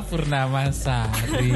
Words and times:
Ria 0.00 0.08
Purnamasari. 0.08 1.52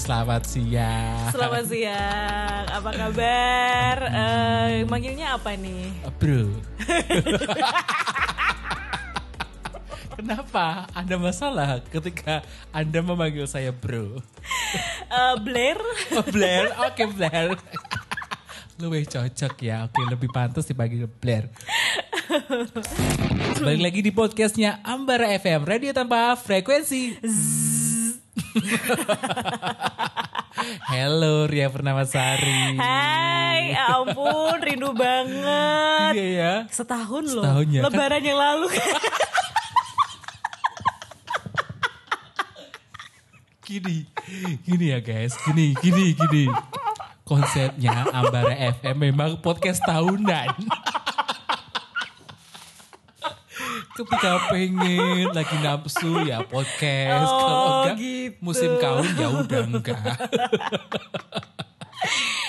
Selamat 0.00 0.48
siang. 0.48 1.28
Selamat 1.36 1.68
siang. 1.68 2.64
Apa 2.72 2.90
kabar? 2.96 3.96
Eh, 4.08 4.88
manggilnya 4.88 5.36
apa 5.36 5.52
nih? 5.52 5.92
Bro. 6.16 6.64
Kenapa? 10.16 10.88
Ada 10.96 11.20
masalah 11.20 11.84
ketika 11.92 12.40
Anda 12.72 13.04
memanggil 13.04 13.44
saya 13.44 13.68
bro? 13.68 14.16
Eh, 15.04 15.36
Blair. 15.44 15.76
Oh, 16.16 16.24
Blair, 16.24 16.72
oke 16.88 17.04
Blair. 17.12 17.52
Lebih 18.80 19.12
cocok 19.12 19.54
ya, 19.60 19.84
oke 19.84 20.00
lebih 20.08 20.32
pantas 20.32 20.64
dipanggil 20.64 21.04
Blair. 21.20 21.52
Balik 23.60 23.82
lagi 23.92 24.00
di 24.00 24.08
podcastnya 24.08 24.80
Ambara 24.80 25.28
FM, 25.36 25.68
radio 25.68 25.92
tanpa 25.92 26.32
frekuensi. 26.40 27.20
Halo 30.90 31.46
Ria 31.46 31.70
Purnamasari. 31.70 32.74
Hai, 32.78 33.74
ampun, 33.78 34.58
rindu 34.58 34.90
banget. 34.94 36.12
Iya 36.18 36.26
ya. 36.34 36.52
Setahun 36.70 37.24
loh. 37.30 37.44
Setahun 37.46 37.66
ya, 37.70 37.80
kan? 37.82 37.90
Lebaran 37.90 38.22
yang 38.22 38.38
lalu. 38.38 38.66
Gini, 43.64 44.04
gini 44.60 44.92
ya 44.92 45.00
guys, 45.00 45.40
gini, 45.48 45.72
gini, 45.80 46.12
gini. 46.12 46.44
Konsepnya 47.24 48.12
Ambara 48.12 48.52
FM 48.52 49.08
memang 49.08 49.40
podcast 49.40 49.80
tahunan. 49.88 50.52
Ketika 53.94 54.50
pengen 54.50 55.30
lagi 55.30 55.56
nafsu 55.58 56.22
ya 56.22 56.42
podcast, 56.42 57.24
Oh, 57.24 57.38
kalau 57.38 57.58
enggak 57.80 57.96
gitu. 57.96 58.38
musim 58.38 58.70
kawin 58.76 59.12
ya 59.14 59.28
udah 59.30 59.62
enggak. 59.64 60.02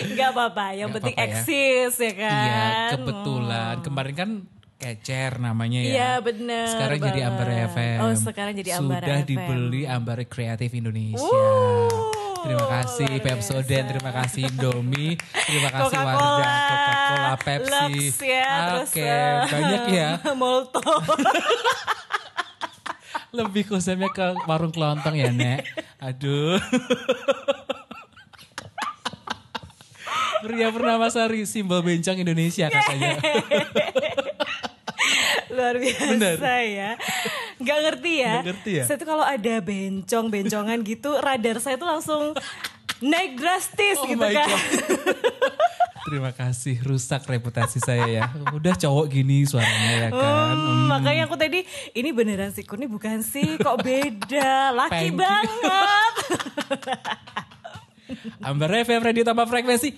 Enggak 0.02 0.30
apa-apa, 0.32 0.66
yang 0.74 0.90
Nggak 0.90 0.96
penting 1.00 1.16
apa-apa 1.16 1.32
ya. 1.32 1.40
eksis 1.40 1.94
ya 1.96 2.14
kan. 2.14 2.44
Iya, 2.44 2.66
kebetulan 2.92 3.76
kemarin 3.82 4.16
kan 4.16 4.32
Kecer 4.76 5.40
namanya 5.40 5.80
ya. 5.80 5.88
Iya, 5.88 6.12
bener 6.20 6.68
Sekarang 6.68 7.00
jadi 7.00 7.08
banget. 7.16 7.32
Ambara 7.32 7.54
FM. 7.70 8.00
Oh, 8.02 8.12
sekarang 8.14 8.54
jadi 8.56 8.72
Ambara 8.76 9.00
Sudah 9.00 9.18
FM. 9.18 9.30
dibeli 9.32 9.82
Ambara 9.88 10.24
Kreatif 10.26 10.70
Indonesia. 10.74 11.24
Wuh, 11.24 11.95
Terima 12.46 12.70
kasih 12.70 13.10
luar 13.10 13.26
Pepsodent, 13.26 13.86
terima 13.90 14.12
kasih 14.14 14.46
Indomie, 14.46 15.18
terima 15.34 15.70
kasih 15.74 15.98
Coca-Cola, 15.98 16.14
Wardah, 16.14 16.62
Coca-Cola, 16.70 17.34
Pepsi. 17.42 17.90
Lux 17.90 18.22
ya, 18.22 18.50
terus 18.70 18.94
Oke, 18.94 19.02
eh, 19.02 19.50
banyak 19.50 19.84
ya. 19.90 20.10
Molto. 20.38 20.86
Lebih 23.42 23.66
khususnya 23.66 24.14
ke 24.14 24.38
warung 24.46 24.70
kelontong 24.70 25.18
ya, 25.18 25.34
Nek. 25.34 25.66
Aduh. 25.98 26.62
Ria 30.46 30.70
Purnamasari, 30.70 31.50
simbol 31.50 31.82
bencong 31.82 32.22
Indonesia 32.22 32.70
katanya. 32.70 33.18
Luar 35.50 35.82
biasa 35.82 36.14
Bener. 36.14 36.38
ya. 36.70 36.92
Nggak 37.56 37.80
ngerti 37.82 38.14
ya. 38.20 38.34
Nggak 38.36 38.48
ngerti 38.52 38.72
ya? 38.76 38.84
Saya 38.84 38.98
tuh 38.98 39.08
kalau 39.08 39.24
ada 39.24 39.54
bencong-bencongan 39.60 40.78
gitu, 40.82 41.10
radar 41.18 41.58
saya 41.60 41.76
tuh 41.76 41.88
langsung 41.88 42.36
naik 43.00 43.36
drastis 43.36 43.98
Oh 44.00 44.08
gitu 44.08 44.24
kan. 44.24 44.50
Terima 46.06 46.30
kasih, 46.30 46.78
rusak 46.86 47.26
reputasi 47.26 47.82
saya 47.82 48.06
ya. 48.06 48.24
Udah 48.54 48.78
cowok 48.78 49.10
gini 49.10 49.42
suaranya 49.42 49.92
ya 50.06 50.10
kan. 50.14 50.54
Hmm, 50.54 50.86
Makanya 50.86 51.26
aku 51.26 51.34
tadi 51.34 51.66
ini 51.92 52.14
beneran 52.14 52.54
sih 52.54 52.62
Kurni 52.62 52.86
bukan 52.86 53.26
sih 53.26 53.58
kok 53.58 53.82
beda 53.82 54.70
laki 54.72 55.10
you. 55.10 55.18
banget 55.18 56.14
Ambar 58.38 58.70
FM 58.86 59.02
Radio 59.02 59.26
Tanpa 59.26 59.50
Frekuensi. 59.50 59.98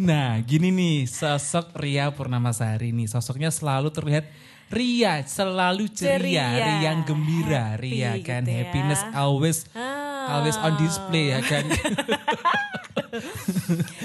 Nah, 0.00 0.40
gini 0.40 0.72
nih 0.72 1.04
sosok 1.04 1.76
Ria 1.76 2.08
Purnamasari 2.08 2.88
nih. 2.90 3.04
Sosoknya 3.06 3.52
selalu 3.52 3.92
terlihat 3.92 4.24
Ria, 4.70 5.20
selalu 5.20 5.90
ceria, 5.90 6.46
Ceria. 6.46 6.66
riang 6.78 7.02
gembira, 7.02 7.74
Happy 7.74 7.90
Ria 7.98 8.14
kan. 8.22 8.40
gitu 8.40 8.48
ya. 8.48 8.58
Happiness 8.62 9.02
always 9.12 9.66
Ah. 9.74 10.38
always 10.38 10.54
on 10.56 10.78
display 10.78 11.28
ya 11.28 11.42
kan. 11.42 11.66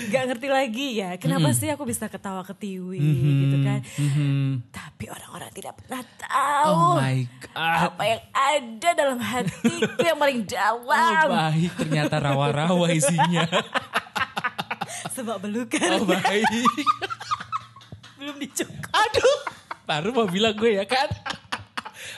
Gak 0.07 0.23
ngerti 0.25 0.47
lagi 0.47 0.88
ya 0.97 1.13
Kenapa 1.16 1.53
sih 1.53 1.69
aku 1.69 1.85
bisa 1.85 2.07
ketawa 2.07 2.41
ketiwi 2.44 2.97
gitu 2.97 3.57
kan 3.61 3.79
Mhm. 3.95 4.66
Tapi 4.67 5.05
orang-orang 5.07 5.51
tidak 5.51 5.78
pernah 5.78 6.01
tahu 6.17 6.73
Oh 6.73 6.97
my 6.97 7.19
god. 7.39 7.79
Apa 7.91 8.03
yang 8.03 8.22
ada 8.31 8.89
dalam 8.95 9.19
hatiku 9.19 9.69
yang 10.01 10.17
paling 10.17 10.39
Oh, 10.41 10.50
dalam 10.50 11.29
baik 11.29 11.72
ternyata 11.78 12.16
rawa-rawa 12.19 12.88
isinya. 12.89 13.45
Sebab 15.13 15.38
belukan 15.43 16.01
Oh 16.01 16.05
baik. 16.07 16.45
belum 18.16 18.35
dicukup 18.41 18.89
Aduh, 18.89 19.38
baru 19.83 20.09
mau 20.16 20.25
bilang 20.25 20.55
gue 20.55 20.79
ya 20.79 20.85
kan. 20.88 21.11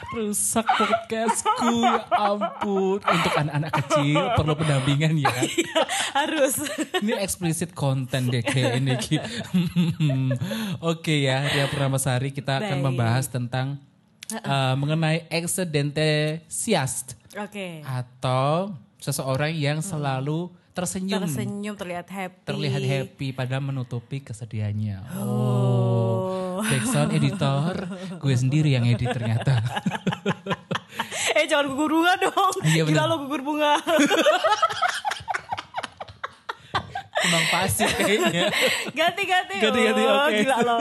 Rusak 0.08 0.64
podcastku 0.64 1.84
ya 1.84 2.06
ampun. 2.16 3.02
Untuk 3.02 3.34
anak-anak 3.36 3.72
kecil 3.84 4.31
perlu 4.40 4.53
pendampingan 4.56 5.20
ya. 5.20 5.34
Iya, 5.36 5.81
Harus 6.16 6.64
Ini 7.03 7.20
explicit 7.20 7.75
content 7.75 8.31
deh 8.31 8.40
kayak 8.40 8.80
ini. 8.80 8.96
Oke 10.80 11.28
ya, 11.28 11.44
Ria 11.50 11.68
Purnamasari 11.68 12.31
kita 12.31 12.62
akan 12.62 12.78
Baik. 12.80 12.86
membahas 12.88 13.25
tentang 13.28 13.81
uh, 14.31 14.75
mengenai 14.80 15.28
exedentesias 15.28 17.16
Oke 17.36 17.84
atau 17.84 18.74
seseorang 18.98 19.54
yang 19.54 19.80
selalu 19.84 20.50
tersenyum, 20.78 21.26
Tersenyum 21.26 21.74
terlihat 21.74 22.06
happy 22.06 22.46
terlihat 22.46 22.82
happy 22.86 23.34
padahal 23.34 23.66
menutupi 23.66 24.22
kesedihannya. 24.22 25.02
Oh. 25.18 26.62
Backsound 26.62 27.14
editor, 27.14 27.74
gue 28.18 28.34
sendiri 28.38 28.78
yang 28.78 28.86
edit 28.86 29.10
ternyata. 29.10 29.58
Eh 31.38 31.46
jangan 31.46 31.70
gugur 31.70 32.02
bunga 32.02 32.18
dong 32.18 32.56
Iya, 32.66 32.82
Gila 32.82 32.98
bener. 33.06 33.14
lo 33.14 33.16
gugur 33.22 33.42
bunga 33.46 33.78
Emang 37.18 37.46
pasif 37.50 37.90
kayaknya. 37.94 38.50
Ganti-ganti 38.94 39.56
Ganti-ganti, 39.60 40.02
oh, 40.02 40.18
oke. 40.26 40.34
Gila 40.38 40.58
lo 40.64 40.78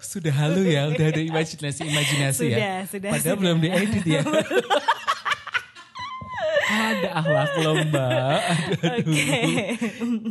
Sudah 0.00 0.34
halu 0.34 0.66
ya, 0.66 0.90
udah 0.90 1.06
ada 1.14 1.20
imajinasi-imajinasi 1.20 2.44
ya. 2.48 2.58
Sudah, 2.58 2.78
sudah, 2.90 3.10
Padahal 3.14 3.22
sudah. 3.22 3.38
belum 3.38 3.56
diedit 3.60 4.04
ya. 4.06 4.22
ada 6.72 7.08
akhlak 7.20 7.52
lomba. 7.60 8.08
Aduh, 8.40 8.80
aduh. 8.80 9.16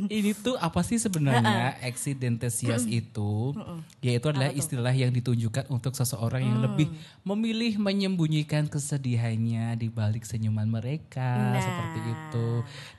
Ini 0.10 0.32
tuh 0.36 0.58
apa 0.58 0.82
sih 0.82 0.98
sebenarnya 0.98 1.78
exidentesias 1.86 2.90
itu? 2.90 3.54
Yaitu 4.02 4.26
adalah 4.28 4.50
istilah 4.52 4.92
yang 4.92 5.14
ditunjukkan 5.14 5.70
untuk 5.70 5.94
seseorang 5.94 6.42
yang 6.42 6.60
lebih 6.66 6.90
memilih 7.22 7.78
menyembunyikan 7.78 8.66
kesedihannya 8.68 9.78
di 9.78 9.88
balik 9.88 10.26
senyuman 10.26 10.68
mereka 10.68 11.54
Nah. 11.54 11.62
seperti 11.62 12.00
itu. 12.02 12.48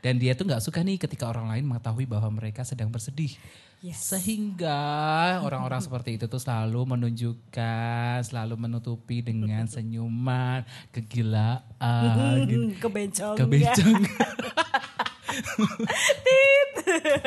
Dan 0.00 0.16
dia 0.16 0.32
tuh 0.32 0.46
nggak 0.46 0.62
suka 0.62 0.80
nih 0.80 0.96
ketika 0.96 1.26
orang 1.28 1.50
lain 1.50 1.64
mengetahui 1.66 2.06
bahwa 2.06 2.30
mereka 2.38 2.62
sedang 2.62 2.88
bersedih. 2.88 3.34
Yes. 3.82 4.14
Sehingga 4.14 4.78
orang-orang 5.42 5.82
seperti 5.90 6.14
itu 6.14 6.30
tuh 6.30 6.38
selalu 6.38 6.86
menunjukkan, 6.94 8.22
selalu 8.22 8.54
menutupi 8.54 9.26
dengan 9.26 9.66
senyuman, 9.74 10.62
kegilaan, 10.94 12.46
gitu. 12.46 12.70
Hmm, 12.70 12.78
Kebencong. 12.78 13.34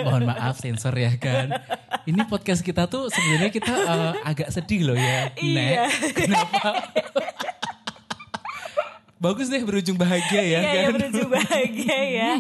Mohon 0.06 0.32
maaf 0.32 0.56
sensor 0.64 0.96
ya 0.96 1.12
kan. 1.20 1.60
Ini 2.08 2.24
podcast 2.30 2.64
kita 2.64 2.88
tuh 2.88 3.12
sebenarnya 3.12 3.52
kita 3.52 3.74
eh, 3.76 4.12
agak 4.24 4.48
sedih 4.54 4.88
loh 4.88 4.98
ya. 4.98 5.36
Iya. 5.36 5.60
Nek. 5.60 6.14
Kenapa? 6.16 6.72
Bagus 9.20 9.50
deh 9.50 9.64
berujung 9.66 9.98
bahagia 9.98 10.38
ya 10.38 10.60
Iya 10.62 10.70
ya 10.70 10.82
kan. 10.86 10.92
berujung 11.02 11.30
bahagia 11.34 12.00
ya 12.14 12.32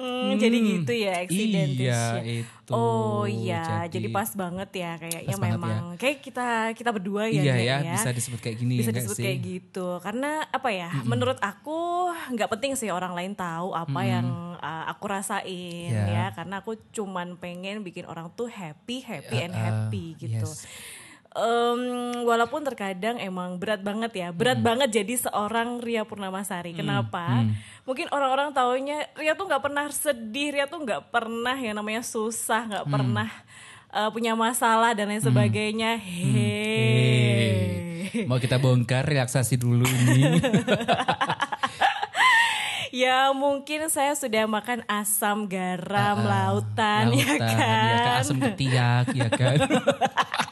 Hmm, 0.00 0.32
Jadi 0.34 0.56
gitu 0.58 0.92
ya 0.96 1.12
accidentation 1.20 1.76
Iya, 2.18 2.40
itu. 2.40 2.72
Oh 2.72 3.22
iya. 3.22 3.84
Jadi- 3.84 3.92
jadi, 3.92 4.08
pas 4.08 4.30
banget 4.32 4.70
ya 4.72 4.92
kayaknya 4.96 5.36
banget 5.36 5.58
memang. 5.58 5.82
Kayak 5.94 6.18
kita 6.20 6.48
kita 6.72 6.90
berdua 6.90 7.22
ya 7.26 7.42
Iya 7.42 7.52
Nek, 7.52 7.64
ya, 7.84 7.92
bisa 7.92 8.08
disebut 8.10 8.38
kayak 8.38 8.56
gini 8.56 8.74
bisa 8.76 8.88
ya 8.88 8.96
disebut 8.96 9.16
sih? 9.16 9.24
kayak 9.26 9.38
gitu. 9.42 9.88
Karena 9.98 10.30
apa 10.46 10.68
ya 10.70 10.88
menurut 11.04 11.36
aku 11.38 11.78
nggak 12.30 12.48
penting 12.48 12.72
sih 12.74 12.88
orang 12.88 13.12
lain 13.12 13.34
tahu 13.34 13.70
apa 13.70 14.00
yang 14.02 14.26
uh, 14.56 14.84
aku 14.86 15.04
rasain 15.06 15.90
Ya. 15.90 16.06
ya. 16.06 16.24
Karena 16.32 16.58
aku 16.58 16.80
cuman 16.90 17.36
pengen 17.36 17.82
bikin 17.82 18.04
orang 18.04 18.32
tuh 18.32 18.48
happy 18.48 19.02
happy 19.02 19.36
and 19.38 19.52
Uh, 19.52 19.60
happy 19.60 20.16
gitu. 20.16 20.48
yes. 20.48 20.64
Em, 21.30 22.26
walaupun 22.26 22.66
terkadang 22.66 23.22
emang 23.22 23.54
berat 23.54 23.86
banget 23.86 24.10
ya. 24.18 24.28
Berat 24.34 24.58
banget 24.58 24.90
jadi 24.90 25.14
seorang 25.30 25.78
Ria 25.78 26.02
Purnamasari. 26.02 26.74
Kenapa? 26.74 27.46
Mungkin 27.86 28.10
orang-orang 28.10 28.50
taunya 28.50 29.06
Ria 29.14 29.38
tuh 29.38 29.46
nggak 29.46 29.62
pernah 29.62 29.86
sedih 29.94 30.58
Ria 30.58 30.66
tuh 30.66 30.82
nggak 30.82 31.14
pernah 31.14 31.54
yang 31.54 31.78
namanya 31.78 32.02
susah 32.02 32.66
nggak 32.66 32.86
pernah 32.90 33.30
uh, 33.94 34.10
punya 34.10 34.34
masalah 34.34 34.90
dan 34.90 35.06
lain 35.06 35.22
sebagainya. 35.22 36.02
Hehehe. 36.02 37.70
Mau 38.26 38.42
kita 38.42 38.58
bongkar 38.58 39.06
relaksasi 39.06 39.54
dulu 39.54 39.86
ini. 39.86 40.42
ya 43.06 43.30
mungkin 43.30 43.86
saya 43.86 44.18
sudah 44.18 44.50
makan 44.50 44.82
asam 44.90 45.46
garam 45.46 46.18
Uh, 46.18 46.26
uh, 46.26 46.26
lautan, 46.26 47.14
ya 47.14 47.22
lautan, 47.22 47.54
kan. 47.54 47.86
ya 47.86 47.98
kan? 48.02 48.18
Asam 48.18 48.38
ketiak 48.42 49.06
ya 49.14 49.30
kan. 49.30 49.58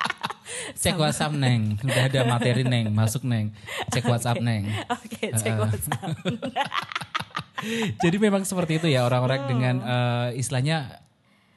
Cek 0.79 0.95
WhatsApp 0.95 1.35
neng, 1.35 1.75
udah 1.83 2.03
ada 2.07 2.21
materi 2.25 2.63
neng, 2.63 2.95
masuk 2.95 3.27
neng. 3.27 3.51
Cek 3.91 4.07
WhatsApp 4.07 4.39
neng. 4.39 4.71
Oke, 4.87 5.35
cek 5.35 5.53
Uh, 5.53 5.59
uh. 5.59 5.63
WhatsApp. 5.67 6.11
Jadi 8.03 8.17
memang 8.17 8.47
seperti 8.47 8.79
itu 8.79 8.87
ya 8.87 9.03
orang-orang 9.03 9.43
Hmm. 9.43 9.51
dengan 9.51 9.75
eh, 9.83 10.39
istilahnya 10.39 11.03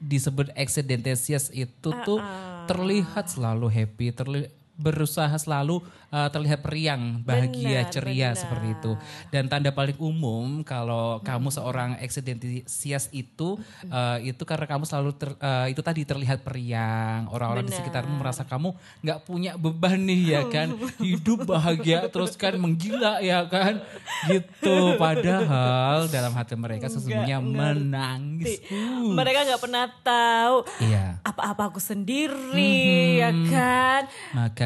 disebut 0.02 0.50
accidentesias 0.58 1.54
itu 1.54 1.90
tuh 2.02 2.18
terlihat 2.66 3.30
selalu 3.30 3.70
happy, 3.70 4.10
terli- 4.10 4.50
berusaha 4.82 5.32
selalu 5.34 5.80
eh, 6.10 6.28
terlihat 6.28 6.60
periang, 6.60 7.22
bahagia, 7.22 7.82
Benar, 7.82 7.94
ceria 7.94 8.28
benar. 8.28 8.36
seperti 8.36 8.68
itu. 8.74 8.92
Dan 9.30 9.48
tanda 9.48 9.72
paling 9.72 9.96
umum 9.96 10.60
kalau 10.62 11.00
Hmm. 11.14 11.24
kamu 11.24 11.48
seorang 11.50 11.92
accidentesias 11.96 13.08
itu 13.12 13.56
eh, 13.86 14.18
itu 14.26 14.42
karena 14.42 14.66
kamu 14.66 14.84
selalu 14.84 15.12
ter- 15.14 15.38
eh, 15.38 15.68
itu 15.70 15.80
tadi 15.80 16.02
terlihat 16.02 16.42
periang, 16.42 17.30
orang-orang 17.30 17.64
di 17.64 17.72
sekitarmu 17.72 18.18
merasa 18.18 18.42
kamu 18.42 18.74
nggak 19.00 19.20
punya 19.22 19.56
beban 19.56 20.02
nih 20.02 20.22
ya 20.30 20.42
kan, 20.46 20.68
hidup 21.00 21.46
bahagia 21.46 22.08
terus 22.08 22.34
kan 22.34 22.56
menggila 22.56 23.20
ya 23.20 23.46
kan, 23.46 23.80
gitu. 24.26 24.98
Padahal 24.98 26.08
dalam 26.08 26.32
hati 26.32 26.56
mereka 26.56 26.88
sesungguhnya 26.88 27.38
menangis. 27.40 28.60
Uh, 28.68 29.14
Mereka 29.14 29.46
nggak 29.46 29.62
pernah 29.62 29.86
tahu 30.02 30.56
Iya. 30.80 31.20
apa-apa 31.22 31.70
aku 31.70 31.80
sendiri, 31.80 32.80
ya 33.18 33.32
kan. 33.48 34.02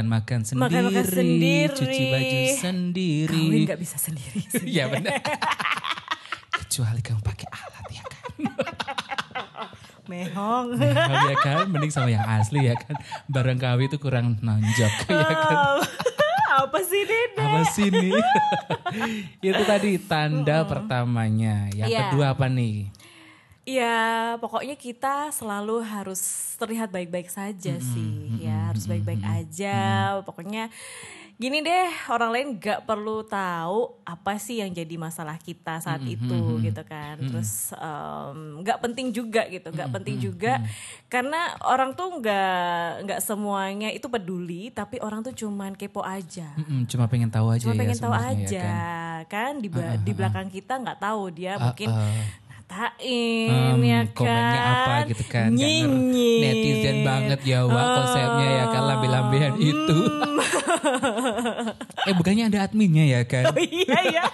Makan-makan 0.06 0.40
sendiri, 0.44 0.62
Makan-makan 0.62 1.06
sendiri. 1.08 1.74
cuci 1.74 2.04
baju 2.08 2.38
sendiri. 2.56 3.42
Kawin 3.42 3.62
nggak 3.66 3.82
bisa 3.82 3.98
sendiri. 3.98 4.40
Iya 4.68 4.86
benar. 4.88 5.18
Kecuali 6.56 7.02
kamu 7.02 7.22
pakai 7.22 7.48
alat 7.50 7.86
ya 7.90 8.04
kan. 8.04 8.32
Mehong. 10.06 10.68
Mehong 10.78 11.26
ya 11.26 11.38
kan, 11.40 11.66
mending 11.66 11.90
sama 11.90 12.08
yang 12.08 12.22
asli 12.24 12.62
ya 12.64 12.76
kan. 12.76 12.94
Barang 13.26 13.58
KW 13.58 13.80
itu 13.84 13.98
kurang 13.98 14.38
nonjok 14.40 14.94
ya 15.08 15.26
kan. 15.26 15.58
apa 16.62 16.80
sih 16.82 17.04
Dede? 17.04 17.42
Apa 17.42 17.62
sih 17.68 17.88
nih? 17.90 18.14
itu 19.42 19.64
tadi 19.66 19.98
tanda 20.00 20.64
pertamanya. 20.64 21.68
Yang 21.74 21.90
Iya. 21.90 22.00
kedua 22.08 22.26
apa 22.32 22.48
nih? 22.48 22.94
Ya 23.66 23.98
pokoknya 24.38 24.78
kita 24.78 25.34
selalu 25.34 25.82
harus 25.82 26.22
terlihat 26.56 26.94
baik-baik 26.94 27.28
saja 27.28 27.76
sih 27.76 28.14
ya 28.40 28.65
harus 28.76 28.86
baik-baik 28.86 29.24
aja. 29.24 29.80
pokoknya 30.22 30.68
gini 31.36 31.60
deh 31.60 31.92
orang 32.08 32.32
lain 32.32 32.48
gak 32.56 32.84
perlu 32.84 33.20
tahu 33.22 34.00
apa 34.04 34.36
sih 34.38 34.56
yang 34.56 34.72
jadi 34.72 34.96
masalah 34.96 35.36
kita 35.36 35.80
saat 35.80 36.00
itu 36.06 36.40
gitu 36.62 36.82
kan. 36.82 37.20
terus 37.20 37.76
em, 37.76 38.64
nggak 38.64 38.80
penting 38.80 39.12
juga 39.12 39.44
gitu 39.46 39.68
nggak 39.68 39.92
penting 39.92 40.16
juga 40.18 40.64
karena 41.06 41.36
orang 41.62 41.92
tuh 41.92 42.20
nggak 42.20 43.04
nggak 43.04 43.20
semuanya 43.20 43.92
itu 43.92 44.08
peduli 44.08 44.72
tapi 44.72 44.96
orang 44.98 45.20
tuh 45.22 45.36
cuman 45.36 45.76
kepo 45.76 46.00
aja. 46.00 46.56
Mm-mm, 46.56 46.88
cuma 46.88 47.04
pengen 47.06 47.28
tahu 47.28 47.52
aja 47.52 47.62
cuma 47.62 47.76
ya 47.76 47.80
pengen 47.82 48.00
tahu 48.00 48.14
ya 48.14 48.24
aja 48.26 48.64
kan. 48.64 49.20
kan, 49.28 49.54
di 49.60 49.68
ba- 49.68 49.98
di 49.98 50.12
belakang 50.14 50.48
kita 50.48 50.74
nggak 50.78 51.00
tahu 51.02 51.24
dia 51.32 51.56
mungkin 51.58 51.92
uh. 52.66 52.76
ngatain 52.76 53.76
Em, 53.76 53.82
ya 53.86 54.00
kan 54.04 54.16
komennya 54.16 54.62
apa 54.66 54.94
gitu 55.10 55.24
kan? 55.30 55.50
Nggak 55.54 55.70
ngerti. 55.70 55.94
Nyinyir. 55.96 56.42
netizen 56.42 56.98
banget 57.06 57.40
ya 57.46 57.60
wah 57.66 57.86
konsepnya 58.02 58.48
ya 58.50 58.66
kan 58.74 58.82
lambe-lambean 58.86 59.54
itu. 59.62 59.98
Eh 62.06 62.14
bukannya 62.14 62.54
ada 62.54 62.70
adminnya 62.70 63.02
ya 63.02 63.22
kan? 63.26 63.50
Oh 63.50 63.58
iya 63.58 64.22
ya 64.22 64.26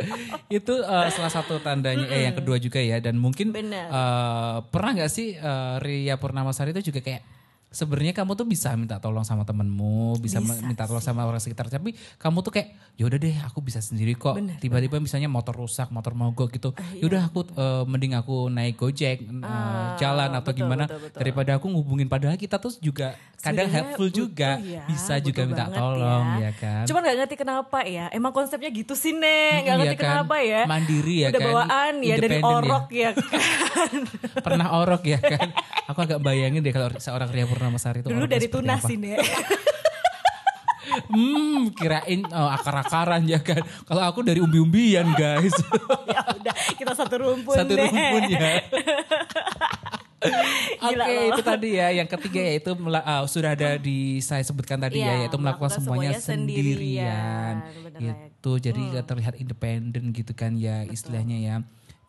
itu 0.60 0.74
eh, 0.80 1.08
salah 1.12 1.32
satu 1.32 1.60
tandanya 1.60 2.08
eh 2.08 2.28
yang 2.28 2.36
kedua 2.36 2.56
juga 2.56 2.80
ya 2.80 2.98
dan 3.00 3.16
mungkin 3.20 3.52
eh, 3.52 4.56
pernah 4.68 4.90
nggak 4.96 5.12
sih 5.12 5.36
eh, 5.36 5.74
Ria 5.80 6.16
Purnamasari 6.16 6.72
itu 6.76 6.92
juga 6.92 7.00
kayak 7.04 7.22
sebenarnya 7.70 8.12
kamu 8.12 8.34
tuh 8.34 8.44
bisa 8.44 8.74
minta 8.74 8.98
tolong 8.98 9.22
sama 9.22 9.46
temenmu 9.46 10.18
bisa, 10.18 10.42
Bisa 10.42 10.60
minta 10.60 10.84
tolong 10.84 11.00
sama 11.00 11.22
orang 11.22 11.38
sekitar 11.38 11.70
tapi 11.70 11.94
kamu 12.18 12.42
tuh 12.42 12.52
kayak 12.52 12.68
yaudah 12.98 13.16
deh 13.16 13.36
aku 13.46 13.62
bisa 13.62 13.78
sendiri 13.78 14.12
kok 14.14 14.36
tiba-tiba 14.58 14.98
misalnya 14.98 15.30
motor 15.30 15.54
rusak 15.54 15.88
motor 15.88 16.12
mogok 16.12 16.50
gitu 16.50 16.74
yaudah 16.98 17.30
aku 17.30 17.46
eh, 17.48 17.84
mending 17.86 18.18
aku 18.18 18.50
naik 18.50 18.74
gojek 18.74 19.22
eh, 19.22 19.88
jalan 19.96 20.30
atau 20.34 20.50
betul, 20.50 20.58
gimana 20.60 20.84
betul, 20.90 20.98
betul. 21.08 21.18
daripada 21.22 21.50
aku 21.56 21.66
ngubungin 21.70 22.10
padahal 22.10 22.34
kita 22.34 22.58
tuh 22.58 22.74
juga 22.82 23.14
kadang 23.40 23.70
Sebenarnya 23.70 23.72
helpful 23.72 24.08
butuh 24.10 24.18
juga 24.20 24.50
ya, 24.60 24.82
bisa 24.84 25.14
juga 25.16 25.40
minta 25.48 25.66
tolong 25.70 26.26
ya, 26.42 26.50
kan 26.52 26.84
Cuman 26.84 27.00
gak 27.06 27.16
ngerti 27.22 27.36
kenapa 27.38 27.78
ya. 27.86 28.06
Emang 28.10 28.32
konsepnya 28.34 28.68
gitu 28.68 28.92
sih 28.92 29.14
Nek. 29.14 29.62
Gak 29.62 29.70
Mm, 29.70 29.78
ngerti 29.80 29.94
iya 29.94 29.96
kan. 29.96 30.10
kenapa 30.10 30.36
ya. 30.42 30.62
Mandiri 30.66 31.16
ya 31.16 31.28
Udah 31.30 31.40
kan. 31.40 31.48
bawaan 31.48 31.94
ya 32.02 32.14
dari 32.18 32.36
ya. 32.36 32.42
orok 32.42 32.86
ya, 32.90 33.10
kan. 33.14 33.92
pernah 34.46 34.66
orok 34.74 35.02
ya 35.06 35.18
kan. 35.22 35.48
Aku 35.86 35.98
agak 36.02 36.18
bayangin 36.20 36.60
deh 36.60 36.74
kalau 36.74 36.90
seorang 36.98 37.30
Ria 37.30 37.46
Purnamasari 37.60 38.00
itu 38.00 38.08
Dulu 38.08 38.24
dari 38.24 38.48
tunas 38.48 38.80
apa. 38.80 38.88
sih 38.88 38.96
Nek. 38.96 39.20
Hmm, 41.06 41.70
kirain 41.70 42.24
oh, 42.26 42.50
akar-akaran 42.50 43.22
ya 43.22 43.38
kan. 43.38 43.60
Kalau 43.84 44.02
aku 44.02 44.24
dari 44.24 44.40
umbi-umbian 44.40 45.12
guys. 45.12 45.54
ya 46.10 46.24
udah 46.34 46.54
kita 46.74 46.92
satu 46.96 47.14
rumpun 47.20 47.54
Satu 47.54 47.76
deh. 47.76 47.84
rumpun 47.86 48.22
ya. 48.26 48.40
Oke 50.80 50.96
loh. 50.96 51.06
itu 51.30 51.42
tadi 51.44 51.68
ya. 51.78 51.88
Yang 51.94 52.08
ketiga 52.18 52.40
yaitu 52.42 52.70
ah, 52.96 53.22
sudah 53.24 53.54
ada 53.54 53.76
di 53.76 54.18
saya 54.20 54.42
sebutkan 54.42 54.80
tadi 54.80 54.98
Iya, 54.98 55.06
ya 55.06 55.14
yaitu 55.24 55.36
melakukan 55.36 55.70
melakukan 55.70 55.78
semuanya, 55.78 56.10
semuanya 56.16 56.20
sendirian. 56.20 57.54
sendirian. 57.60 57.94
Bener. 58.00 58.14
Itu 58.34 58.52
jadi 58.58 58.82
terlihat 59.04 59.34
independen 59.38 60.02
gitu 60.10 60.32
kan 60.34 60.56
ya 60.56 60.82
istilahnya 60.84 61.36
ya. 61.38 61.56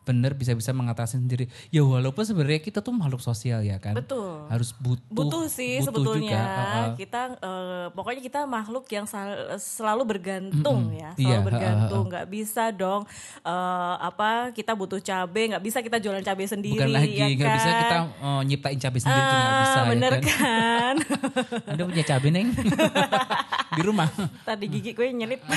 Bener 0.02 0.32
bisa-bisa 0.32 0.70
mengatasi 0.70 1.14
sendiri. 1.14 1.46
Ya 1.68 1.80
walaupun 1.80 2.22
sebenarnya 2.22 2.58
kita 2.58 2.78
tuh 2.78 2.90
makhluk 2.90 3.18
sosial 3.18 3.60
ya 3.60 3.76
kan. 3.76 3.94
Betul. 3.94 4.46
Harus 4.46 4.74
butuh. 4.74 5.06
butuh 5.08 5.44
sih 5.46 5.78
butuh 5.78 5.86
sebetulnya 5.88 6.40
juga, 6.42 6.94
kita 6.96 7.20
eh, 7.36 7.86
pokoknya 7.90 8.20
kita 8.20 8.40
makhluk 8.42 8.84
yang 8.88 9.04
sal- 9.04 9.30
selalu 9.56 10.02
bergantung 10.08 10.90
ya 10.90 11.12
selalu 11.12 11.22
Iya, 11.22 11.38
bergantung 11.40 12.04
nggak 12.08 12.26
bisa 12.26 12.68
dong 12.70 13.06
eh, 13.40 13.52
apa 13.96 14.30
kita 14.50 14.72
butuh 14.72 14.98
cabai 14.98 15.48
nggak 15.48 15.62
bisa 15.62 15.78
kita 15.78 15.96
jualan 15.96 16.20
cabai 16.20 16.46
sendiri 16.46 16.74
Bukan 16.76 16.90
lagi 16.90 17.14
ya 17.14 17.26
bisa 17.30 17.68
kan? 17.68 17.78
kita 17.78 17.96
uh, 18.18 18.40
nyiptain 18.42 18.78
cabai 18.78 19.00
sendiri 19.00 19.22
nggak 19.22 19.46
Ah, 19.48 19.60
bisa 19.60 19.80
bener 19.86 20.12
ya 20.12 20.20
kan. 20.20 20.32
kan 20.32 20.96
Anda 21.70 21.82
punya 21.84 22.04
cabai 22.04 22.30
neng 22.30 22.48
di 23.76 23.82
rumah. 23.82 24.08
tadi 24.42 24.64
gigi 24.68 24.90
gue 24.90 25.06
nyelip 25.08 25.40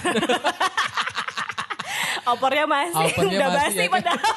opornya 2.28 2.66
masih 2.66 3.06
Opornya 3.08 3.38
udah 3.38 3.50
masih, 3.50 3.60
basi 3.62 3.78
ya 3.78 3.84
kan? 3.84 3.94
padahal. 3.96 4.34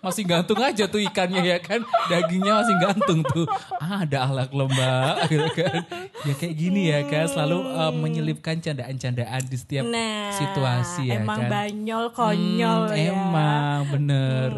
Masih 0.00 0.20
gantung 0.22 0.60
aja 0.60 0.84
tuh 0.84 1.00
ikannya 1.00 1.40
ya 1.42 1.58
kan? 1.58 1.80
Dagingnya 2.06 2.60
masih 2.60 2.76
gantung 2.76 3.24
tuh. 3.24 3.48
Ah 3.74 4.04
ada 4.04 4.20
ahlak 4.22 4.52
lomba 4.52 5.16
gitu 5.24 5.48
kan? 5.54 5.80
Ya 6.22 6.32
kayak 6.34 6.54
gini 6.54 6.92
ya 6.92 7.00
kan? 7.02 7.24
Selalu 7.24 7.56
uh, 7.64 7.88
menyelipkan 7.90 8.60
candaan-candaan 8.60 9.42
di 9.42 9.56
setiap 9.56 9.80
nah 9.82 10.28
situasi 10.30 11.08
ya 11.08 11.18
emang 11.18 11.40
kan? 11.40 11.50
banyol 11.50 12.04
konyol 12.10 12.80
Hmm, 12.84 12.92
ya. 12.94 13.10
emang 13.10 13.78
bener. 13.88 14.50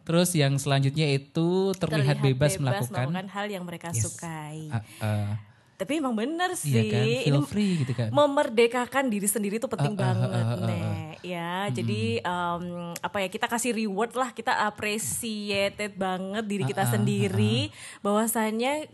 Terus 0.00 0.32
yang 0.32 0.56
selanjutnya 0.56 1.04
itu 1.10 1.48
Terlihat 1.74 2.16
terlihat, 2.16 2.16
bebas, 2.22 2.52
melakukan 2.56 3.08
hal 3.26 3.46
yang 3.46 3.64
mereka 3.64 3.88
Yes. 3.90 4.08
sukai. 4.08 4.68
Uh, 4.68 4.80
uh, 5.00 5.28
tapi 5.74 5.98
emang 5.98 6.14
bener 6.14 6.54
sih 6.54 6.70
iya 6.70 6.82
kan? 6.86 7.04
feel 7.20 7.40
free 7.42 7.72
gitu 7.76 7.92
kan? 7.92 8.08
memerdekakan 8.08 9.04
diri 9.06 9.26
sendiri 9.26 9.58
itu 9.58 9.66
penting 9.66 9.92
Uh, 9.92 10.00
uh, 10.00 10.04
banget. 10.06 10.28
uh, 10.30 10.32
uh, 10.32 10.54
uh, 10.54 10.58
nek 10.62 10.80
ya 11.24 11.72
jadi 11.72 12.20
em, 12.20 12.92
apa 13.00 13.18
ya 13.24 13.28
kita 13.32 13.48
kasih 13.48 13.72
reward 13.72 14.12
lah 14.12 14.30
kita 14.36 14.52
appreciated 14.68 15.96
banget 15.96 16.44
diri 16.44 16.62
Uh, 16.64 16.70
kita 16.70 16.84
sendiri 16.88 17.72
bahwasanya 18.00 18.88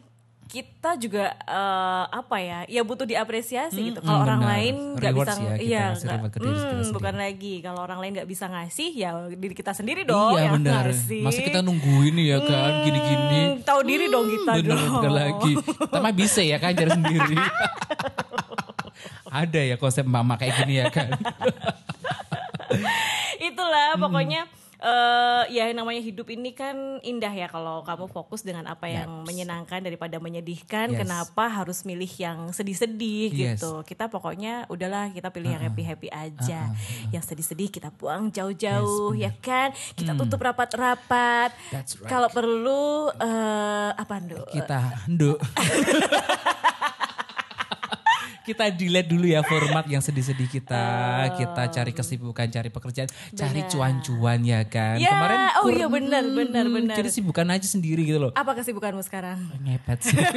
kita 0.51 0.99
juga 0.99 1.31
eh, 1.47 2.05
apa 2.11 2.43
ya 2.43 2.67
ya 2.67 2.83
butuh 2.83 3.07
diapresiasi 3.07 3.95
gitu 3.95 4.03
kalau 4.03 4.19
hmm, 4.19 4.27
orang 4.27 4.41
benar. 4.43 4.51
lain 4.51 4.75
nggak 4.99 5.15
bisa 5.15 5.31
ya, 5.31 5.39
kita 5.39 5.63
iya 5.63 5.85
diri 5.95 6.03
kita 6.27 6.43
hmm, 6.43 6.91
bukan 6.91 7.15
lagi 7.15 7.55
kalau 7.63 7.81
orang 7.87 7.99
lain 8.03 8.13
nggak 8.19 8.27
bisa 8.27 8.45
ngasih 8.51 8.91
ya 8.99 9.11
diri 9.31 9.55
kita 9.55 9.71
sendiri 9.71 10.03
dong 10.03 10.35
iya 10.35 10.51
yang 10.51 10.59
benar 10.59 10.91
ngasih. 10.91 11.23
masa 11.23 11.41
kita 11.47 11.63
nungguin 11.63 12.19
ya 12.19 12.43
kan 12.43 12.83
gini-gini 12.83 13.31
Hmm, 13.51 13.67
tahu 13.67 13.81
diri 13.85 14.07
dong 14.09 14.27
kita 14.31 14.53
bener, 14.57 14.73
dong 14.73 14.93
bener 15.03 15.13
lagi. 15.13 15.53
Kita 15.59 15.99
mah 15.99 16.15
bisa 16.15 16.41
ya 16.41 16.57
kan 16.57 16.73
cari 16.73 16.91
sendiri. 16.95 17.37
Ada 19.31 19.61
ya 19.63 19.77
konsep 19.79 20.03
mama 20.09 20.35
kayak 20.41 20.65
gini 20.65 20.83
ya 20.83 20.87
kan. 20.89 21.13
itulah 23.71 23.91
Hmm. 23.93 24.03
pokoknya 24.03 24.43
eh 24.81 25.45
ya 25.53 25.69
namanya 25.71 26.01
hidup 26.01 26.25
ini 26.27 26.51
kan 26.51 26.73
indah 27.03 27.29
ya 27.29 27.47
kalau 27.47 27.85
kamu 27.85 28.09
fokus 28.09 28.41
dengan 28.41 28.65
apa 28.65 28.89
yang 28.89 29.23
menyenangkan 29.23 29.79
daripada 29.79 30.17
menyedihkan 30.17 30.89
Yes. 30.89 30.99
kenapa 30.99 31.53
harus 31.53 31.85
milih 31.85 32.09
yang 32.09 32.49
sedih-sedih 32.49 33.29
Yes. 33.29 33.61
gitu 33.61 33.85
kita 33.85 34.09
pokoknya 34.09 34.65
udahlah 34.67 35.13
kita 35.13 35.29
pilih 35.29 35.53
yang 35.53 35.61
happy-happy 35.63 36.09
aja 36.09 36.73
yang 37.07 37.21
sedih-sedih 37.21 37.69
kita 37.69 37.93
buang 37.93 38.33
jauh-jauh 38.33 39.13
ya 39.15 39.37
kan 39.39 39.69
kita 39.93 40.17
tutup 40.17 40.41
rapat-rapat 40.41 41.53
Hmm. 41.53 41.85
Right. 41.85 42.09
kalau 42.09 42.29
perlu 42.29 42.83
eh 43.15 43.91
apa 43.93 44.15
Nduk? 44.19 44.49
Kita 44.49 44.81
nduk. 45.07 45.39
kita 48.51 48.65
delete 48.71 49.07
dulu 49.07 49.27
ya 49.27 49.41
format 49.41 49.87
yang 49.87 50.03
sedih-sedih 50.03 50.51
kita. 50.51 50.85
Kita 51.33 51.63
cari 51.71 51.93
kesibukan, 51.93 52.47
cari 52.47 52.69
pekerjaan, 52.69 53.09
cari 53.31 53.61
cuan-cuan 53.67 54.43
ya 54.43 54.67
kan. 54.67 54.99
Ya, 54.99 55.11
Kemarin 55.11 55.39
oh 55.57 55.63
kur- 55.63 55.77
iya 55.77 55.87
benar, 55.87 56.25
benar, 56.27 56.65
benar. 56.67 56.97
Jadi 56.97 57.11
sibukan 57.11 57.47
aja 57.47 57.67
sendiri 57.67 58.03
gitu 58.03 58.19
loh. 58.19 58.33
Apa 58.35 58.59
kesibukanmu 58.59 59.03
sekarang? 59.03 59.39
Ngepet 59.61 59.99
sih. 60.03 60.17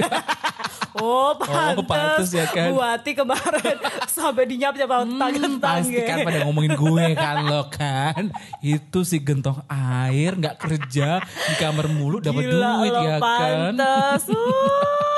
Oh, 0.94 1.34
pantes. 1.34 1.86
pantes 1.90 2.30
ya 2.32 2.46
kan. 2.46 2.70
Bu 2.70 2.78
Ati 2.78 3.18
kemarin 3.18 3.78
sampai 4.14 4.46
dinyap 4.46 4.78
nyap 4.78 4.90
tangan 4.94 5.54
Pasti 5.58 5.98
kan 6.00 6.18
pada 6.22 6.46
ngomongin 6.46 6.78
gue 6.78 7.06
kan 7.14 7.36
lo 7.44 7.66
kan. 7.68 8.30
Itu 8.60 9.02
si 9.02 9.18
gentong 9.18 9.66
air 9.66 10.38
nggak 10.38 10.62
kerja 10.62 11.18
di 11.22 11.54
kamar 11.58 11.90
mulu 11.90 12.22
dapat 12.22 12.46
duit 12.46 12.94
ya 12.94 13.18
kan. 13.18 13.22
pantes. 13.22 14.24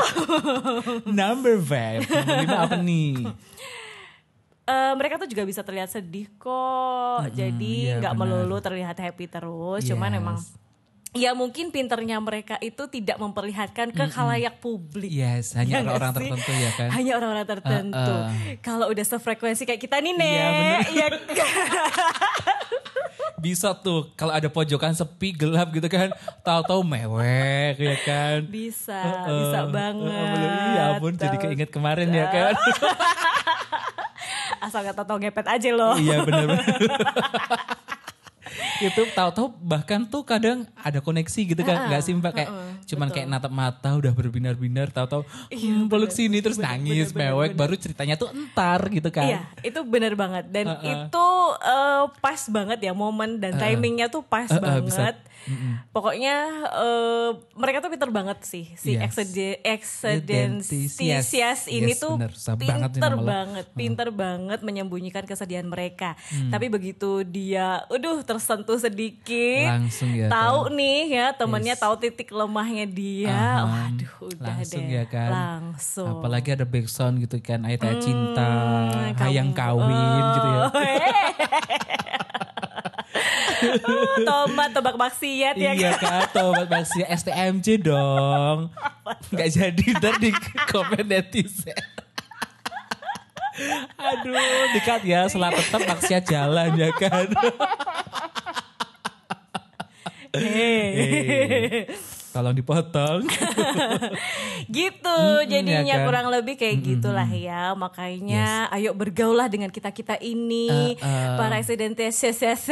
Uh. 0.05 1.01
Number 1.07 1.57
five. 1.57 2.03
Ini 2.05 2.45
apa 2.45 2.77
nih? 2.77 3.25
Eh, 4.65 4.93
mereka 4.97 5.21
tuh 5.21 5.29
juga 5.29 5.45
bisa 5.45 5.61
terlihat 5.61 5.87
sedih 5.87 6.25
kok. 6.35 7.31
Jadi 7.31 7.89
iya, 7.89 8.01
nggak 8.01 8.13
benar. 8.13 8.27
melulu 8.43 8.57
terlihat 8.59 8.97
happy 8.97 9.25
terus. 9.25 9.85
Cuman 9.85 10.11
Yes. 10.11 10.19
emang 10.19 10.37
ya 11.15 11.31
mungkin 11.31 11.71
pinternya 11.71 12.19
mereka 12.19 12.59
itu 12.59 12.83
tidak 12.91 13.15
memperlihatkan 13.17 13.95
ke 13.95 14.03
khalayak 14.11 14.59
publik. 14.59 15.07
Yes, 15.07 15.55
hanya 15.55 15.79
Ya 15.79 15.87
orang-orang 15.87 16.11
tertentu 16.11 16.51
ya 16.51 16.71
kan. 16.75 16.89
Hanya 16.91 17.11
orang-orang 17.15 17.47
tertentu. 17.47 18.13
Uh, 18.19 18.27
uh. 18.27 18.55
Kalau 18.59 18.91
udah 18.91 19.05
sefrekuensi 19.07 19.63
kayak 19.63 19.79
kita 19.79 20.03
nih, 20.03 20.13
Nek. 20.13 20.35
Iya, 20.35 20.87
ya 20.99 21.07
Bisa 23.45 23.77
tuh 23.77 24.09
kalau 24.19 24.33
ada 24.33 24.49
pojokan 24.51 24.91
sepi 24.91 25.31
gelap 25.31 25.71
gitu 25.71 25.87
kan, 25.87 26.11
tahu-tahu 26.43 26.83
mewek 26.83 27.77
ya 27.77 27.95
kan. 28.03 28.39
bisa, 28.49 28.99
Uh, 29.05 29.45
bisa 29.45 29.59
uh, 29.63 29.69
banget. 29.69 30.11
uh, 30.11 30.67
Iya 30.75 30.83
ampun 30.97 31.13
jadi 31.15 31.37
keinget 31.39 31.69
kemarin 31.71 32.11
ya 32.11 32.27
kan. 32.27 32.53
Asal 34.65 34.81
gak 34.81 34.97
tau 34.97 35.21
ngepet 35.21 35.45
aja 35.45 35.69
loh. 35.77 35.93
iya 35.93 36.25
benar-benar. 36.25 36.65
Itu 38.83 39.01
tahu-tahu 39.15 39.55
bahkan 39.63 40.03
tuh 40.03 40.23
kadang 40.27 40.67
ada 40.75 40.99
koneksi 40.99 41.41
gitu 41.55 41.61
kan 41.63 41.87
nggak 41.87 42.01
sih 42.03 42.13
mbak? 42.15 42.33
Kayak 42.35 42.51
cuman 42.85 43.07
kayak 43.09 43.27
natap 43.27 43.51
mata 43.51 43.97
udah 43.97 44.13
berbinar-binar 44.13 44.93
tahu-tahu 44.93 45.25
hmm, 45.49 45.89
peluk 45.89 46.11
sini 46.13 46.39
terus 46.43 46.61
nangis 46.61 47.11
mewek 47.15 47.57
baru 47.57 47.73
ceritanya 47.75 48.15
tuh 48.19 48.29
entar 48.31 48.79
gitu 48.91 49.09
kan. 49.09 49.25
Iya, 49.25 49.41
itu 49.63 49.79
bener 49.85 50.13
banget. 50.13 50.47
Dan 50.51 50.75
itu 50.83 51.27
eh, 51.63 52.03
pas 52.19 52.41
banget 52.51 52.79
ya 52.83 52.93
momen 52.93 53.39
dan 53.41 53.57
timingnya 53.57 54.07
tuh 54.11 54.21
pas 54.21 54.49
banget. 54.49 54.83
bisa. 54.85 55.05
Pokoknya 55.89 56.35
eh, 56.67 57.29
mereka 57.53 57.79
tuh 57.79 57.89
pinter 57.89 58.09
banget 58.09 58.41
sih 58.41 58.65
si 58.73 58.93
Yes. 58.93 59.13
Exedentisias. 59.61 59.61
Exedentisias 59.63 61.59
ini 61.67 61.91
Yes, 61.91 61.99
tuh 61.99 62.15
bener. 62.15 62.31
Susah 62.31 62.55
banget 62.55 62.67
ini 62.89 62.89
pinter 62.91 63.11
nama 63.11 63.15
lo. 63.15 63.25
banget, 63.25 63.65
pinter 63.73 64.07
banget 64.11 64.59
menyembunyikan 64.61 65.23
kesedihan 65.23 65.63
mereka. 65.63 66.13
Hmm. 66.27 66.49
Tapi 66.49 66.65
begitu 66.67 66.95
dia, 67.23 67.65
aduh 67.85 68.21
tersentuh 68.21 68.77
sedikit, 68.77 69.69
Langsung 69.71 70.11
ya 70.11 70.27
tahu 70.27 70.71
nih 70.71 70.99
ya 71.11 71.25
temennya 71.31 71.75
tahu 71.75 71.95
titik 71.97 72.29
lemahnya 72.29 72.85
dia, 72.85 73.31
Aham. 73.31 73.67
waduh 73.67 74.13
udah 74.27 74.55
langsung 74.55 74.81
deh, 74.81 74.93
ya 74.93 75.05
kan 75.05 75.29
langsung. 75.29 76.09
apalagi 76.11 76.49
ada 76.51 76.63
backsound 76.63 77.19
gitu 77.19 77.37
kan 77.39 77.61
ayat 77.61 77.81
ayat 77.81 77.99
cinta 77.99 78.49
Hmm, 78.87 79.13
hayang 79.19 79.51
kamu- 79.51 79.59
kawin 79.77 79.97
gitu 80.31 80.47
ya 80.47 80.63
Oh, 83.85 84.15
tomat 84.23 84.69
tebak 84.73 84.95
maksiat 84.97 85.55
ya 85.57 85.71
iya 85.73 85.97
kan. 85.97 86.27
tobat 86.31 86.67
masih 86.69 87.03
STMJ 87.05 87.81
dong. 87.81 88.69
Nggak 89.33 89.49
jadi 89.53 89.85
ntar 89.99 90.15
di 90.21 90.31
komen 90.69 91.05
netizen. 91.05 91.77
Aduh 93.95 94.35
dekat 94.75 95.01
ya 95.07 95.25
setelah 95.31 95.55
tetap 95.55 95.81
maksiat 95.87 96.23
jalan 96.27 96.69
ya 96.75 96.89
kan. 96.91 97.27
Hei. 100.35 101.87
Tolong 102.35 102.51
dipotong. 102.51 103.23
Gitu 104.75 105.19
Mm-mm, 105.23 105.47
jadinya 105.47 105.87
ya 105.87 106.03
kan? 106.03 106.05
kurang 106.11 106.27
lebih 106.27 106.59
kayak 106.59 106.83
gitulah 106.83 107.29
ya. 107.31 107.71
Makanya 107.79 108.67
ayo 108.75 108.91
bergaulah 108.91 109.47
dengan 109.47 109.71
kita 109.71 109.95
kita 109.95 110.19
ini. 110.19 110.99
Uh, 110.99 111.07
uh. 111.07 111.39
para 111.39 111.55
residentiasias 111.63 112.67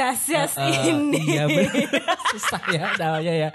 Eh, 0.59 0.91
ini. 0.91 1.39
iya 1.39 1.47
susah 2.35 2.63
ya 2.67 2.83
namanya 2.99 3.33
ya. 3.47 3.49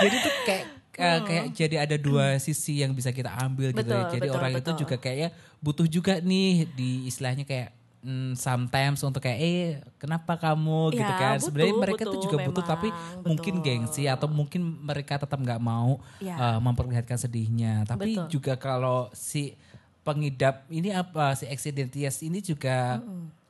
Jadi 0.00 0.16
tuh 0.24 0.32
kayak 0.48 0.64
eh, 0.96 1.18
kayak 1.28 1.44
jadi 1.52 1.76
ada 1.84 1.96
dua 2.00 2.40
sisi 2.40 2.80
yang 2.80 2.96
bisa 2.96 3.12
kita 3.12 3.28
ambil 3.36 3.76
gitu 3.76 3.84
ya. 3.84 4.08
Betul, 4.08 4.12
jadi 4.16 4.28
betul, 4.32 4.38
orang 4.40 4.52
itu 4.56 4.62
betul. 4.64 4.80
juga 4.80 4.96
kayaknya 4.96 5.28
butuh 5.60 5.86
juga 5.86 6.14
nih 6.24 6.64
di 6.72 7.04
istilahnya 7.04 7.44
kayak 7.44 7.83
mm, 8.04 8.36
sometimes 8.36 9.00
untuk 9.00 9.18
kayak 9.18 9.38
eh 9.40 9.64
kenapa 9.96 10.36
kamu 10.36 10.92
gitu 10.92 11.08
Ya, 11.08 11.16
kan 11.16 11.36
sebenarnya 11.40 11.72
butuh, 11.72 11.82
mereka 11.82 12.02
tuh 12.04 12.12
butuh, 12.12 12.22
juga 12.22 12.36
butuh 12.38 12.62
tapi 12.62 12.88
memang, 12.92 13.24
mungkin 13.24 13.52
betul. 13.56 13.64
gengsi 13.64 14.02
atau 14.04 14.28
mungkin 14.28 14.60
mereka 14.84 15.16
tetap 15.16 15.40
nggak 15.40 15.58
mau 15.58 15.98
Ya. 16.20 16.36
eh, 16.36 16.58
memperlihatkan 16.60 17.16
sedihnya 17.16 17.82
tapi 17.84 18.20
Betul. 18.20 18.28
juga 18.30 18.52
kalau 18.54 19.08
si 19.10 19.56
pengidap 20.04 20.68
ini 20.68 20.92
apa 20.92 21.32
si 21.32 21.48
accidentias 21.48 22.20
ini 22.20 22.38
juga 22.38 23.00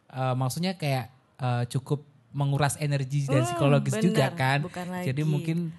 eh, 0.08 0.34
maksudnya 0.34 0.78
kayak 0.78 1.10
eh, 1.36 1.64
cukup 1.68 2.06
menguras 2.30 2.74
energi 2.78 3.26
dan 3.26 3.42
Hmm, 3.42 3.48
psikologis 3.48 3.94
juga 3.96 4.26
benar, 4.26 4.34
kan 4.34 4.58
jadi 5.02 5.22
mungkin 5.22 5.70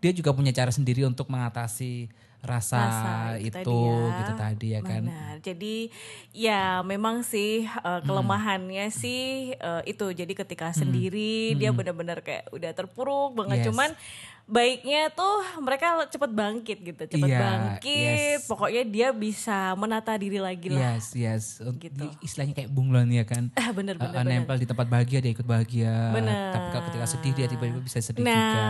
dia 0.00 0.10
juga 0.10 0.30
punya 0.30 0.50
cara 0.50 0.68
sendiri 0.68 1.04
untuk 1.04 1.28
mengatasi 1.28 2.08
rasa, 2.40 2.76
rasa 2.80 3.12
itu 3.38 3.52
tadi 3.52 3.68
ya. 3.68 4.16
gitu 4.16 4.32
tadi 4.34 4.66
ya 4.70 4.80
kan 4.80 5.02
Benar. 5.04 5.36
Jadi 5.40 5.76
ya 6.30 6.62
memang 6.82 7.20
sih 7.22 7.52
uh, 7.78 8.00
kelemahannya 8.00 8.88
Hmm. 8.88 8.96
sih 8.96 9.20
uh, 9.54 9.84
itu. 9.84 10.08
Jadi 10.10 10.32
ketika 10.34 10.72
sendiri 10.72 11.52
dia 11.54 11.68
benar-benar 11.70 12.20
kayak 12.20 12.48
udah 12.50 12.72
terpuruk 12.72 13.32
banget. 13.34 13.60
Yes. 13.60 13.66
Cuman 13.68 13.92
baiknya 14.46 15.08
tuh 15.10 15.30
mereka 15.60 15.86
cepet 16.06 16.30
bangkit 16.30 16.78
gitu, 16.82 17.02
cepet 17.06 17.28
Iya, 17.28 17.38
bangkit. 17.38 18.40
yes. 18.40 18.48
Pokoknya 18.48 18.82
dia 18.84 19.08
bisa 19.10 19.72
menata 19.74 20.10
diri 20.14 20.36
lagi 20.38 20.68
lah. 20.68 20.96
yes 20.96 21.12
yes 21.12 21.44
Gitu. 21.76 22.08
Istilahnya 22.18 22.56
kayak 22.56 22.70
bunglon 22.70 23.08
ya 23.10 23.22
kan 23.22 23.52
Ah, 23.54 23.70
bener 23.70 23.94
Eh, 23.94 24.00
bener. 24.00 24.16
bener. 24.18 24.40
nempel 24.40 24.56
di 24.56 24.64
tempat 24.64 24.86
bahagia 24.86 25.20
dia 25.20 25.30
ikut 25.30 25.44
bahagia 25.44 25.92
Bener. 26.10 26.50
tapi 26.50 26.66
kalau 26.70 26.84
ketika 26.86 27.06
sedih 27.06 27.32
dia 27.32 27.46
tiba-tiba 27.46 27.78
bisa 27.78 28.00
sedih 28.00 28.20
Nah, 28.22 28.32
juga 28.32 28.64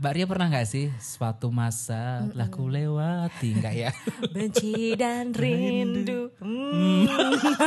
Mbak 0.00 0.12
Ria 0.16 0.24
pernah 0.24 0.48
nggak 0.48 0.64
sih 0.64 0.88
suatu 0.96 1.52
masa 1.52 2.24
telah 2.32 2.48
ku 2.48 2.72
lewati 2.72 3.52
nggak 3.52 3.74
ya? 3.76 3.92
benci 4.32 4.96
dan 4.96 5.28
rindu. 5.36 6.32
Hmm. 6.40 7.04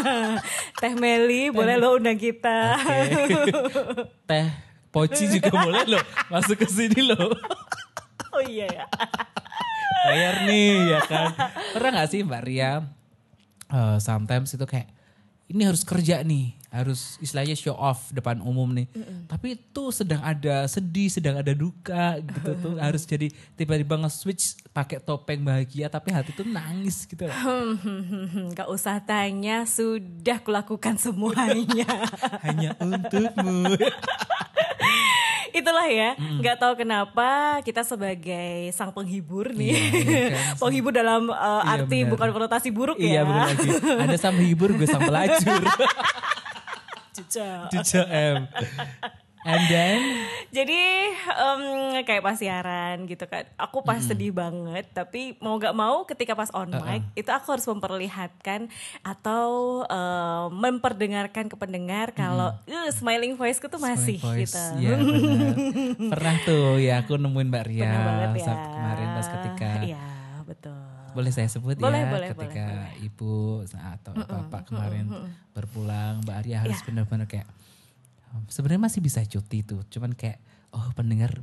Teh 0.81 0.97
Meli, 0.97 1.53
boleh 1.53 1.77
lo 1.77 1.93
undang 2.01 2.17
kita. 2.17 2.73
Teh 4.29 4.49
Poci 4.89 5.29
juga 5.29 5.53
boleh 5.53 5.85
loh 5.85 6.01
masuk 6.33 6.57
ke 6.57 6.65
sini 6.65 7.05
loh. 7.05 7.37
oh 8.33 8.41
iya 8.41 8.65
ya. 8.65 8.85
Bayar 10.09 10.49
nih 10.49 10.89
ya 10.89 10.99
kan. 11.05 11.37
Pernah 11.77 11.89
nggak 12.01 12.09
sih 12.09 12.25
Mbak 12.25 12.43
Ria? 12.49 12.81
eh, 13.69 13.97
sometimes 14.01 14.57
itu 14.57 14.65
kayak 14.65 14.89
ini 15.53 15.69
harus 15.69 15.85
kerja 15.85 16.25
nih, 16.25 16.57
harus 16.73 17.21
istilahnya 17.21 17.53
show 17.53 17.77
off 17.77 18.09
depan 18.09 18.41
umum 18.41 18.65
nih. 18.67 18.89
Tapi 19.29 19.53
itu 19.53 19.83
sedang 19.93 20.17
ada 20.19 20.65
sedih, 20.65 21.05
sedang 21.05 21.37
ada 21.37 21.53
duka 21.53 22.17
gitu 22.17 22.49
tuh 22.57 22.73
harus 22.83 23.05
jadi 23.05 23.29
tiba-tiba 23.53 23.93
nge-switch 23.99 24.43
pakai 24.73 24.97
topeng 24.97 25.45
bahagia 25.45 25.85
tapi 25.85 26.09
hati 26.09 26.33
tuh 26.33 26.43
nangis 26.43 27.05
gitu. 27.05 27.29
loh. 27.29 27.37
Gak 28.57 28.65
usah 28.67 28.97
tanya, 28.99 29.63
sudah 29.63 30.41
kulakukan 30.41 30.97
semuanya. 30.97 31.85
Hanya 32.45 32.73
untukmu. 32.75 33.69
Itulah 35.53 35.85
ya, 35.85 36.17
nggak 36.17 36.57
tahu 36.57 36.73
kenapa 36.73 37.61
kita 37.61 37.85
sebagai 37.85 38.73
sang 38.73 38.89
penghibur 38.89 39.53
nih, 39.53 39.69
Iya, 39.69 39.85
iya 40.01 40.25
kan. 40.33 40.53
penghibur 40.57 40.89
dalam 40.89 41.29
uh, 41.29 41.37
Iya, 41.61 41.77
arti 41.77 41.97
benar. 42.01 42.09
bukan 42.09 42.29
konotasi 42.33 42.69
buruk 42.73 42.97
Iya 42.97 43.21
ya. 43.21 43.21
bener 43.21 43.43
lagi. 43.53 43.69
Ada 44.01 44.17
sang 44.17 44.37
hibur, 44.41 44.73
gue 44.73 44.89
sang 44.89 45.05
pelacur. 45.05 45.61
Cica. 47.33 47.67
Cuca 47.69 48.01
M. 48.05 48.37
And 49.43 49.63
then 49.67 49.99
Jadi 50.53 50.79
em, 51.11 51.61
kayak 51.99 52.23
pas 52.23 52.39
siaran 52.39 53.03
gitu 53.03 53.25
kan, 53.25 53.43
aku 53.57 53.81
pas 53.81 53.99
sedih 53.99 54.31
banget, 54.31 54.87
tapi 54.87 55.35
mau 55.37 55.57
gak 55.57 55.73
mau 55.73 56.05
ketika 56.05 56.31
pas 56.31 56.47
on 56.53 56.71
mic 56.71 57.03
itu 57.13 57.27
aku 57.27 57.51
harus 57.51 57.67
memperlihatkan 57.67 58.71
atau 59.03 59.47
em, 59.83 60.47
memperdengarkan 60.53 61.51
ke 61.51 61.55
pendengar 61.57 62.13
kalau 62.13 62.55
"Eh, 62.63 62.87
smiling 62.93 63.35
voiceku 63.35 63.67
tuh 63.67 63.81
masih 63.81 64.15
Voice, 64.15 64.47
gitu. 64.47 64.63
Benar. 64.79 65.55
Pernah 66.15 66.35
tuh 66.45 66.79
ya 66.79 67.03
aku 67.03 67.17
nemuin 67.17 67.47
Mbak 67.49 67.63
Ria 67.65 67.81
Pernah 67.83 68.01
banget 68.05 68.29
ya. 68.31 68.45
saat 68.45 68.61
kemarin 68.69 69.07
pas 69.11 69.27
ketika 69.27 69.69
Iya 69.83 70.03
betul. 70.45 70.92
Boleh 71.13 71.29
saya 71.29 71.47
sebut 71.47 71.75
Boleh, 71.75 71.99
ya 71.99 72.09
boleh, 72.09 72.27
ketika 72.29 72.65
ibu 72.99 73.61
atau 73.63 74.11
bapak 74.13 74.61
kemarin 74.67 75.05
berpulang 75.51 76.21
Mbak 76.21 76.39
Ria 76.41 76.57
harus 76.59 76.75
Iya. 76.75 76.85
benar-benar 76.85 77.25
kayak 77.25 77.47
"Oh, 78.29 78.41
sebenarnya 78.47 78.83
masih 78.83 78.99
bisa 78.99 79.21
cuti 79.21 79.61
tuh 79.61 79.85
cuman 79.87 80.11
kayak 80.11 80.41
oh 80.69 80.89
pendengar 80.91 81.37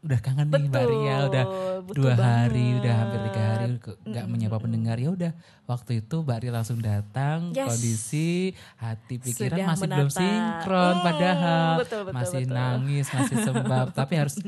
udah 0.00 0.20
kangen 0.20 0.52
nih 0.52 0.68
Mbak 0.68 0.84
Ria 0.84 1.16
udah 1.24 1.44
dua 1.88 2.12
hari 2.12 2.52
banget. 2.60 2.78
udah 2.78 2.94
hampir 2.94 3.20
tiga 3.24 3.42
hari 3.48 3.64
nggak 4.04 4.26
menyapa 4.26 4.56
pendengar 4.58 4.96
ya 4.96 5.08
udah 5.10 5.32
waktu 5.64 5.92
itu 5.98 6.16
Mbak 6.20 6.38
Ria 6.38 6.52
langsung 6.52 6.78
datang 6.78 7.38
Yes. 7.50 7.64
kondisi 7.66 8.52
hati 8.76 9.16
pikiran 9.16 9.56
Sudah 9.56 9.66
masih 9.66 9.88
belum 9.88 9.96
menata. 10.06 10.20
sinkron 10.20 10.92
Hmm, 10.94 11.02
padahal 11.02 11.68
betul, 11.74 12.00
betul, 12.02 12.12
masih 12.14 12.42
betul. 12.44 12.52
nangis 12.54 13.06
masih 13.10 13.36
sembab 13.40 13.86
tapi 13.90 14.14
harus 14.14 14.36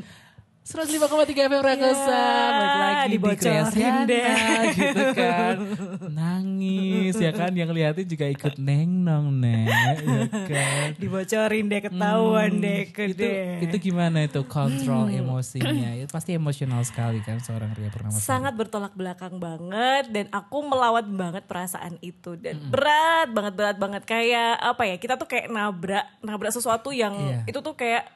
105,3 0.66 0.98
FM 1.46 1.62
Rakosa 1.62 2.22
balik 2.50 2.74
lagi 2.74 2.98
di 2.98 3.10
dibocorin 3.14 3.38
Kreasiana 3.38 4.02
deh. 4.02 4.26
gitu 4.74 5.04
kan. 5.14 5.56
Nangis 6.18 7.14
ya 7.14 7.30
kan? 7.30 7.54
Yang 7.54 7.70
liatin 7.70 8.06
juga 8.10 8.26
ikut 8.26 8.58
neng 8.58 9.06
nong 9.06 9.30
neng 9.38 9.70
ya 9.70 10.26
kan? 10.26 10.88
Dibocorin 10.98 11.70
deh, 11.70 11.80
ketahuan 11.80 12.50
deh, 12.58 12.82
itu 12.82 12.98
gede. 12.98 13.62
itu 13.62 13.76
gimana 13.80 14.26
itu 14.26 14.42
kontrol 14.42 15.06
emosinya? 15.06 15.94
Itu 15.94 16.10
pasti 16.10 16.34
emosional 16.34 16.82
sekali 16.82 17.22
kan 17.22 17.38
seorang 17.38 17.70
Ria 17.70 17.86
Purnama 17.86 18.18
sangat 18.18 18.58
bertolak 18.58 18.90
belakang 18.92 19.38
banget 19.38 20.10
dan 20.10 20.26
aku 20.34 20.66
melawat 20.66 21.06
banget 21.06 21.46
perasaan 21.46 21.94
itu. 22.02 22.34
Dan 22.34 22.58
Hmm. 22.58 22.74
berat 22.74 23.30
banget 23.30 23.54
berat 23.54 23.76
banget. 23.78 24.02
Kayak 24.02 24.58
apa 24.58 24.82
ya 24.82 24.98
kita 24.98 25.14
tuh 25.14 25.30
kayak 25.30 25.46
nabrak 25.46 26.10
nabrak 26.20 26.50
sesuatu 26.50 26.90
yang 26.90 27.14
Iya. 27.14 27.46
itu 27.46 27.58
tuh 27.60 27.78
kayak 27.78 28.10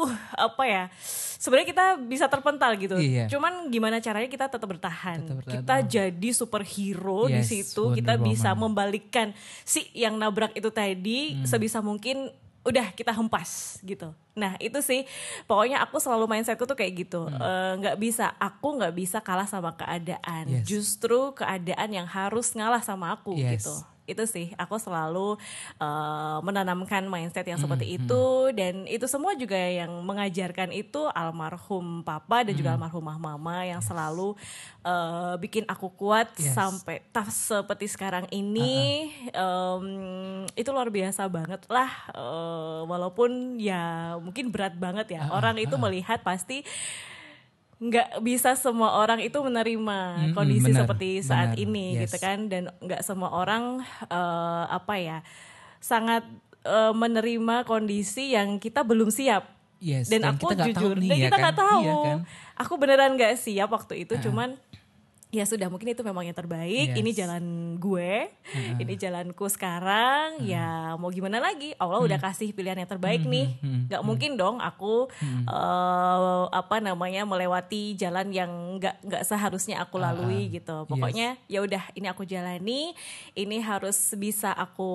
uh 0.00 0.12
apa 0.32 0.62
ya 0.62 0.84
sebenarnya 1.34 1.68
kita 1.68 1.84
bisa 2.00 2.26
terpental 2.26 2.70
gitu 2.74 2.94
Iya. 2.94 3.26
cuman 3.26 3.66
gimana 3.66 3.98
caranya 3.98 4.26
kita 4.26 4.46
tetap 4.46 4.64
bertahan 4.64 5.18
Tetap 5.20 5.36
bertahan. 5.36 5.54
kita 5.54 5.74
jadi 5.84 6.28
superhero 6.32 7.26
di 7.26 7.38
Yes, 7.38 7.48
situ 7.48 7.82
Wonder 7.84 7.96
kita 7.96 8.14
bisa 8.16 8.50
Woman. 8.50 8.62
membalikkan 8.64 9.26
si 9.62 9.86
yang 9.92 10.14
nabrak 10.14 10.52
itu 10.52 10.68
tadi 10.68 11.18
Hmm. 11.34 11.44
sebisa 11.44 11.78
mungkin 11.80 12.30
udah 12.60 12.92
kita 12.92 13.10
hempas 13.10 13.80
gitu. 13.80 14.12
Nah 14.34 14.52
itu 14.58 14.76
sih 14.80 15.08
pokoknya 15.44 15.80
aku 15.80 15.96
selalu 15.96 16.28
mindsetku 16.28 16.62
tuh 16.62 16.76
kayak 16.76 17.00
gitu. 17.00 17.24
Eh, 17.24 17.72
nggak 17.74 17.96
bisa, 17.96 18.36
aku 18.36 18.76
nggak 18.76 18.92
bisa 18.92 19.18
kalah 19.18 19.46
sama 19.46 19.72
keadaan. 19.72 20.44
Yes. 20.46 20.68
Justru 20.68 21.32
keadaan 21.32 21.88
yang 21.88 22.04
harus 22.04 22.52
ngalah 22.52 22.82
sama 22.82 23.10
aku 23.10 23.32
Yes. 23.32 23.64
gitu. 23.64 23.72
Itu 24.08 24.24
sih 24.24 24.50
aku 24.56 24.80
selalu 24.80 25.36
eh, 25.76 26.38
menanamkan 26.40 27.04
mindset 27.04 27.44
yang 27.44 27.54
Hmm, 27.54 27.68
seperti 27.68 27.86
itu. 27.94 28.24
Dan 28.50 28.88
itu 28.88 29.04
semua 29.04 29.36
juga 29.36 29.54
yang 29.54 29.92
mengajarkan 30.00 30.72
itu 30.72 31.06
almarhum 31.12 32.00
papa 32.00 32.42
dan 32.42 32.56
Hmm. 32.56 32.58
juga 32.58 32.70
almarhumah 32.74 33.20
mama 33.20 33.62
yang 33.62 33.78
selalu 33.78 34.32
eh, 34.82 35.34
bikin 35.36 35.68
aku 35.68 35.92
kuat 35.92 36.32
Yes. 36.34 36.56
sampai 36.56 37.04
tough 37.12 37.28
seperti 37.28 37.86
sekarang 37.86 38.24
ini. 38.30 39.12
Em, 39.28 39.84
itu 40.54 40.68
luar 40.70 40.88
biasa 40.88 41.28
banget 41.28 41.68
lah 41.68 41.90
eh, 42.10 42.80
walaupun 42.82 43.60
ya 43.60 44.16
mungkin 44.16 44.48
berat 44.48 44.72
banget 44.74 45.12
ya. 45.12 45.28
Orang 45.28 45.60
itu 45.60 45.76
melihat 45.76 46.24
pasti 46.24 46.64
nggak 47.78 48.18
bisa 48.26 48.58
semua 48.58 48.98
orang 48.98 49.22
itu 49.22 49.38
menerima 49.38 49.98
Mm-mm, 50.18 50.34
kondisi 50.34 50.74
benar, 50.74 50.82
seperti 50.82 51.22
saat 51.22 51.54
benar, 51.54 51.62
ini 51.62 51.86
yes. 51.94 52.00
gitu 52.10 52.16
kan 52.18 52.38
dan 52.50 52.74
nggak 52.82 53.06
semua 53.06 53.30
orang 53.30 53.78
eh, 54.10 54.64
apa 54.66 54.94
ya 54.98 55.18
sangat 55.78 56.26
eh, 56.66 56.92
menerima 56.94 57.62
kondisi 57.70 58.34
yang 58.34 58.58
kita 58.58 58.82
belum 58.82 59.14
siap 59.14 59.46
yes 59.78 60.10
dan, 60.10 60.26
aku 60.26 60.50
kita 60.50 60.54
nggak 60.58 60.66
jujur 60.74 60.90
tahu 60.90 61.02
nih 61.02 61.10
dan 61.10 61.14
ya 61.14 61.22
kita 61.22 61.36
kan? 61.38 61.42
nggak 61.46 61.58
tahu 61.62 61.82
Iya 61.86 61.94
kan? 62.02 62.18
aku 62.58 62.72
beneran 62.82 63.12
nggak 63.14 63.32
siap 63.38 63.68
waktu 63.70 63.94
itu 64.02 64.14
cuman 64.26 64.58
ya 65.28 65.44
sudah 65.44 65.68
mungkin 65.68 65.92
itu 65.92 66.00
memang 66.00 66.24
yang 66.24 66.32
terbaik. 66.32 66.96
Ini 66.96 67.10
Yes. 67.12 67.18
jalan 67.20 67.44
gue. 67.76 68.32
Ini 68.80 68.92
jalanku 68.96 69.44
sekarang. 69.46 70.40
Ya 70.40 70.96
mau 70.96 71.12
gimana 71.12 71.36
lagi? 71.36 71.76
Allah 71.76 72.00
udah 72.00 72.16
kasih 72.16 72.48
pilihan 72.50 72.76
yang 72.76 72.88
terbaik 72.88 73.24
nih. 73.24 73.60
Nggak 73.88 74.02
mungkin 74.02 74.40
dong 74.40 74.56
aku 74.56 75.12
eh, 75.44 76.44
apa 76.48 76.80
namanya 76.80 77.28
melewati 77.28 77.92
jalan 77.94 78.32
yang 78.32 78.48
nggak 78.80 79.04
nggak 79.04 79.22
seharusnya 79.22 79.84
aku 79.84 80.00
lalui 80.00 80.48
gitu. 80.48 80.88
Pokoknya 80.88 81.36
ya 81.44 81.60
udah 81.60 81.92
ini 81.92 82.08
aku 82.08 82.24
jalani. 82.24 82.96
Ini 83.34 83.56
harus 83.60 84.16
bisa 84.16 84.52
aku 84.52 84.92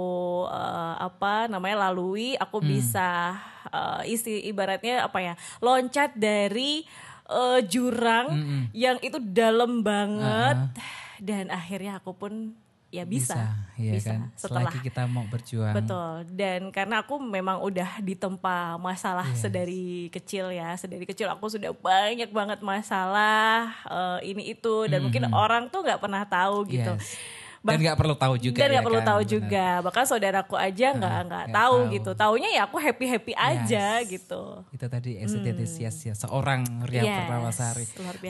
eh, 0.49 0.95
apa 0.97 1.45
namanya 1.45 1.89
lalui. 1.89 2.33
Aku 2.35 2.57
bisa 2.57 3.37
eh, 3.69 4.09
isi 4.09 4.49
ibaratnya 4.49 5.05
apa 5.05 5.21
ya 5.21 5.33
loncat 5.59 6.17
dari 6.17 6.85
eh, 7.29 7.59
jurang 7.67 8.27
yang 8.75 8.97
itu 8.99 9.17
dalam 9.21 9.85
banget 9.85 10.75
dan 11.23 11.47
akhirnya 11.47 11.99
aku 12.01 12.11
pun 12.11 12.51
ya 12.93 13.09
bisa 13.09 13.57
iya 13.73 13.97
bisa, 13.97 14.13
kan 14.13 14.19
setelah 14.37 14.69
selagi 14.69 14.79
kita 14.85 15.01
mau 15.09 15.25
berjuang 15.25 15.73
Betul. 15.73 16.29
Dan 16.29 16.69
karena 16.69 17.01
aku 17.01 17.17
memang 17.17 17.57
udah 17.65 17.97
ditempa 18.05 18.77
masalah 18.77 19.25
Yes. 19.33 19.41
sedari 19.41 20.13
kecil 20.13 20.53
ya. 20.53 20.77
Sedari 20.77 21.09
kecil 21.09 21.25
aku 21.25 21.49
sudah 21.49 21.73
banyak 21.73 22.29
banget 22.29 22.61
masalah 22.61 23.73
eh, 23.89 24.29
ini 24.29 24.53
itu 24.53 24.85
dan 24.85 25.01
mungkin 25.01 25.25
orang 25.33 25.73
tuh 25.73 25.81
nggak 25.81 25.97
pernah 25.97 26.21
tahu 26.21 26.69
gitu. 26.69 26.93
Yes. 26.93 27.17
Dan 27.63 27.77
nggak 27.79 27.95
perlu 27.95 28.15
tahu 28.15 28.35
juga 28.35 28.59
Dan 28.59 28.67
nggak 28.69 28.75
ya 28.75 28.83
perlu 28.83 28.99
kan? 28.99 29.07
tahu 29.07 29.21
Benar. 29.23 29.31
juga. 29.31 29.65
Bahkan 29.81 30.03
saudaraku 30.03 30.55
aja 30.59 30.87
nggak 30.91 30.99
nggak 30.99 31.23
nggak 31.25 31.45
tahu, 31.49 31.77
tahu. 31.79 31.93
gitu. 31.95 32.11
Taunya 32.13 32.49
ya 32.51 32.61
aku 32.63 32.77
happy 32.77 33.05
happy 33.07 33.33
aja 33.33 33.85
gitu. 34.03 34.43
itu 34.69 34.85
tadi 34.85 35.11
eksistensias 35.17 35.95
ya 36.03 36.13
seorang 36.13 36.83
Ria 36.83 37.01
Yes, 37.03 37.23
biasa 37.25 37.65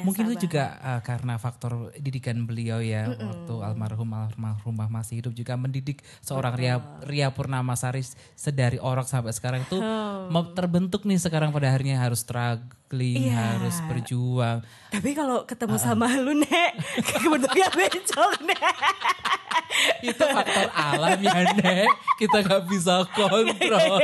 Mungkin 0.06 0.24
itu 0.30 0.46
juga 0.46 0.78
uh, 0.80 1.02
karena 1.02 1.36
faktor 1.36 1.90
didikan 1.98 2.46
beliau 2.46 2.78
ya 2.78 3.10
waktu 3.10 3.54
almarhum 3.60 4.06
almarhumah 4.08 4.88
masih 4.88 5.20
hidup 5.20 5.34
juga 5.34 5.58
mendidik 5.58 6.06
seorang 6.20 6.54
Ria 6.54 6.78
Ria 7.02 7.34
Purnamasari 7.34 8.06
sedari 8.34 8.78
orok 8.78 9.10
sampai 9.10 9.34
sekarang 9.34 9.62
itu 9.64 9.82
mau 10.30 10.54
terbentuk 10.54 11.04
nih 11.04 11.18
sekarang 11.18 11.50
pada 11.50 11.68
akhirnya 11.68 11.98
harus 11.98 12.22
struggling, 12.22 13.26
Iya. 13.26 13.58
harus 13.58 13.76
berjuang. 13.84 14.62
Tapi 14.90 15.10
kalau 15.12 15.44
ketemu 15.44 15.76
sama 15.76 16.06
lu 16.14 16.34
nek, 16.36 16.72
bentuknya 17.34 17.68
bencong 17.72 18.34
nek. 18.46 18.62
itu 20.10 20.24
faktor 20.24 20.68
alam 20.70 21.18
ya 21.18 21.34
Nek, 21.54 21.88
kita 22.18 22.38
nggak 22.42 22.64
bisa 22.68 23.04
kontrol. 23.10 24.00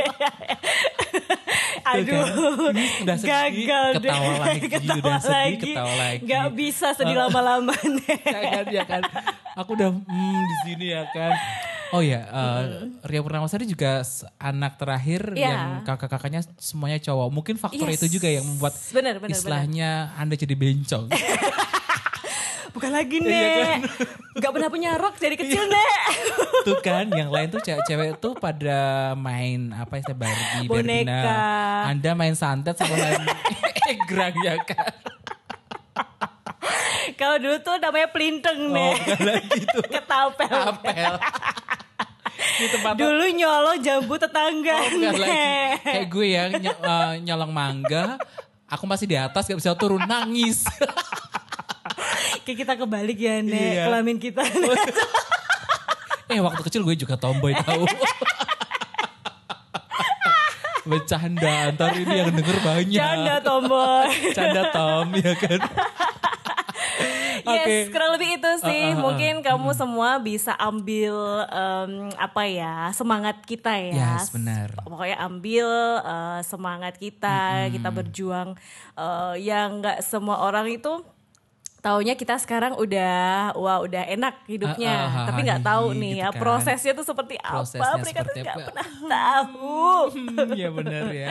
Aduh, 1.80 2.70
Ini 2.70 2.86
udah 3.02 3.16
sedih, 3.18 3.66
gagal 3.66 3.86
deh. 3.98 4.10
ketawa 4.12 4.34
lagi, 4.38 4.66
udah 5.02 5.18
sedih, 5.18 5.56
ketawa 5.58 5.92
lagi. 5.96 6.22
Gak 6.22 6.46
bisa 6.54 6.86
sedih 6.94 7.16
lama-lama 7.18 7.74
nek. 7.74 8.20
ya 8.22 8.40
kan 8.40 8.64
ya 8.70 8.84
kan 8.86 9.02
aku 9.56 9.74
udah 9.74 9.90
hmm, 9.90 10.40
di 10.40 10.56
sini 10.62 10.86
ya 10.94 11.02
kan 11.10 11.32
oh 11.90 11.98
ya 12.00 12.22
eh, 12.22 12.62
Ria 13.02 13.20
Purnamasari 13.20 13.66
juga 13.66 14.06
anak 14.38 14.78
terakhir 14.78 15.34
Iya. 15.34 15.50
yang 15.50 15.68
kakak-kakaknya 15.82 16.46
semuanya 16.56 17.02
cowok 17.02 17.28
mungkin 17.28 17.54
faktor 17.58 17.90
Yes. 17.90 17.98
itu 18.00 18.20
juga 18.20 18.30
yang 18.30 18.46
membuat 18.46 18.78
Benar, 18.94 19.18
benar, 19.18 19.34
istilahnya 19.34 20.14
anda 20.14 20.38
jadi 20.38 20.54
bencong 20.54 21.10
Bukan 22.70 22.90
lagi 22.90 23.18
Iya 23.18 23.26
nek. 23.74 23.78
Gak 24.36 24.50
pernah 24.50 24.68
punya 24.68 24.94
rok 24.94 25.16
dari 25.16 25.34
kecil 25.34 25.64
nek. 25.64 26.02
tuh 26.60 26.76
kan 26.78 27.08
yang 27.08 27.28
lain 27.28 27.48
tuh 27.48 27.58
cewek-cewek 27.58 28.16
tuh 28.16 28.32
pada 28.34 28.78
main 29.14 29.72
apa 29.72 29.96
istilah 29.96 30.18
Barbie 30.18 30.66
Boneka. 30.66 31.08
Barbina. 31.08 31.22
anda 31.86 32.10
main 32.12 32.34
santet 32.34 32.74
sama 32.74 32.92
main 32.92 33.24
egrang 33.90 34.34
ya 34.38 34.54
kan 34.60 34.92
Kalau 37.12 37.36
dulu 37.36 37.56
tuh 37.58 37.76
namanya 37.76 38.08
pelinteng 38.08 38.58
oh 38.62 38.70
nek. 38.70 38.96
bukan 38.98 39.20
lagi 39.26 39.60
tuh 39.66 39.84
Ketapel. 39.94 40.52
apel 40.52 41.14
di 42.52 42.66
tempat 42.68 42.92
Dulu 42.94 43.24
nyolong 43.30 43.78
jambu 43.78 44.14
tetangga 44.16 44.74
Oh, 44.74 44.88
bukan 44.90 45.12
lagi. 45.14 45.20
nek. 45.22 45.72
Kayak 45.82 46.06
gue 46.08 46.26
ya 46.28 46.42
ny- 46.50 46.80
eh, 46.82 47.12
nyolong 47.22 47.50
mangga, 47.50 48.16
aku 48.66 48.84
masih 48.84 49.06
di 49.06 49.16
atas 49.16 49.44
gak 49.44 49.56
bisa 49.56 49.72
turun 49.74 50.00
nangis. 50.02 50.64
Kayak 52.44 52.58
kita 52.66 52.72
kebalik 52.76 53.18
ya 53.18 53.42
nek. 53.42 53.54
Iya. 53.54 53.84
Kelamin 53.88 54.16
kita. 54.20 54.42
eh 56.32 56.38
waktu 56.38 56.62
kecil 56.62 56.82
gue 56.86 56.96
juga 56.96 57.18
tomboy 57.18 57.54
tahu. 57.56 57.84
Bercanda, 60.80 61.70
ntar 61.76 61.92
ini 61.92 62.14
yang 62.24 62.32
denger 62.32 62.56
banyak. 62.64 62.98
Canda 62.98 63.36
tomboy. 63.44 64.10
Canda 64.32 64.72
Tom 64.72 65.12
ya 65.12 65.36
kan. 65.36 65.60
Yes, 67.40 67.66
Oke. 67.66 67.76
kurang 67.92 68.10
lebih 68.16 68.36
itu 68.36 68.50
sih. 68.64 68.82
Uh, 68.92 68.92
uh, 68.92 68.96
uh, 68.96 69.02
Mungkin 69.08 69.34
kamu 69.40 69.70
semua 69.72 70.20
bisa 70.20 70.52
ambil 70.60 71.14
em, 71.48 72.12
apa 72.16 72.42
ya 72.46 72.92
semangat 72.92 73.40
kita 73.44 73.72
ya. 73.80 74.16
Yes, 74.18 74.32
benar. 74.32 74.76
Pokoknya 74.84 75.16
ambil 75.24 75.66
eh, 76.04 76.40
semangat 76.44 76.94
kita, 77.00 77.68
kita 77.72 77.88
berjuang. 77.88 78.56
eh, 78.96 79.34
yang 79.40 79.80
nggak 79.80 80.04
semua 80.04 80.44
orang 80.44 80.68
itu 80.68 81.00
taunya 81.80 82.12
kita 82.12 82.36
sekarang 82.36 82.72
udah 82.74 83.16
wah 83.54 83.80
udah 83.80 84.04
enak 84.06 84.44
hidupnya 84.44 84.92
Ah, 84.92 85.00
ah, 85.02 85.16
ah, 85.16 85.26
tapi 85.26 85.40
nggak 85.42 85.60
ah, 85.60 85.66
tahu 85.66 85.84
gitu 85.88 85.98
nih 85.98 86.12
ya 86.14 86.28
kan. 86.28 86.36
prosesnya 86.36 86.92
tuh 86.92 87.02
seperti 87.02 87.34
Prosesnya 87.36 87.80
apa 87.82 87.96
mereka 87.98 88.20
tuh 88.22 88.34
nggak 88.36 88.56
pernah 88.62 88.86
tahu 89.02 89.80
Iya 90.52 90.68
benar 90.70 91.04
ya. 91.10 91.28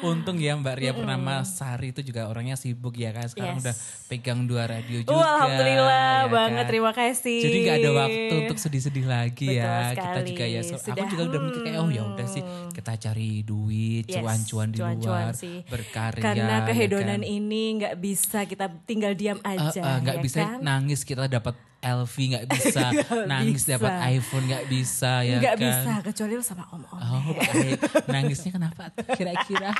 Untung 0.00 0.36
ya 0.36 0.54
Mbak 0.54 0.74
Ria 0.74 0.92
Purnama 0.92 1.42
Sari 1.42 1.90
itu 1.90 2.00
juga 2.02 2.26
orangnya 2.26 2.54
sibuk 2.54 2.94
ya 2.94 3.10
kan. 3.10 3.26
Sekarang 3.26 3.48
Yes. 3.52 3.62
udah 3.62 3.74
pegang 4.08 4.40
dua 4.42 4.64
radio 4.66 5.00
juga. 5.00 5.12
Wah, 5.12 5.28
alhamdulillah 5.36 5.90
ya 6.18 6.30
banget 6.30 6.58
kan? 6.58 6.70
terima 6.70 6.92
kasih 6.92 7.40
Jadi 7.42 7.56
gak 7.60 7.76
ada 7.76 7.90
waktu 7.98 8.34
untuk 8.38 8.58
sedih-sedih 8.58 9.06
lagi 9.06 9.46
Betul 9.50 9.60
ya. 9.60 9.74
Kita 9.90 10.00
sekali. 10.10 10.26
juga 10.26 10.44
ya. 10.46 10.60
so- 10.62 10.68
aku 10.72 10.84
Sudah, 10.86 11.06
juga 11.06 11.22
udah 11.26 11.40
mikir 11.42 11.60
kayak 11.62 11.78
oh 11.78 11.90
ya 11.90 12.02
udah 12.04 12.26
sih 12.26 12.42
kita 12.70 12.92
cari 12.98 13.30
duit, 13.42 14.04
Yes, 14.06 14.16
cuan-cuan 14.16 14.68
di 14.70 14.78
cuan-cuan 14.78 15.26
luar, 15.26 15.34
sih. 15.34 15.56
berkarya. 15.66 16.22
karena 16.22 16.54
ya 16.56 16.64
kehedonan 16.64 17.20
kan? 17.20 17.28
ini 17.28 17.62
nggak 17.76 17.94
bisa 17.96 18.38
kita 18.44 18.66
tinggal 18.84 19.12
diam 19.12 19.36
Eh, 19.38 19.52
aja 19.52 19.80
eh, 19.80 19.89
nggak 19.98 20.16
ya 20.16 20.22
bisa 20.22 20.40
kan? 20.46 20.58
nangis 20.62 21.00
kita 21.02 21.26
dapat 21.26 21.54
LV 21.80 22.12
nggak 22.12 22.46
bisa. 22.52 22.92
Nangis 23.32 23.64
dapat 23.64 23.88
iPhone 24.12 24.44
nggak 24.44 24.68
bisa 24.68 25.24
ya 25.24 25.40
nggak 25.40 25.56
kan? 25.56 25.64
bisa 25.64 25.92
kecuali 26.04 26.32
lu 26.36 26.44
sama 26.44 26.68
om 26.76 26.84
om 26.84 27.00
oh 27.00 27.32
baik. 27.32 27.80
Nangisnya 28.04 28.50
kenapa? 28.52 28.92
Kira-kira 29.16 29.72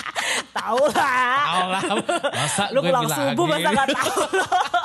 tahu 0.56 0.82
lah. 0.96 1.44
Tahu 1.44 1.68
lah. 1.68 1.82
Masa 2.32 2.64
lu 2.72 2.80
gue 2.80 2.88
pulang 2.88 3.04
bilang 3.04 3.18
subuh 3.36 3.46
masa 3.46 3.60
gini? 3.60 3.68
nggak 3.76 3.88
tahu 3.92 4.22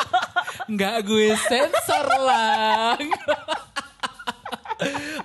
nggak 0.76 0.96
gue 1.08 1.28
sensor 1.48 2.06
lah 2.28 3.00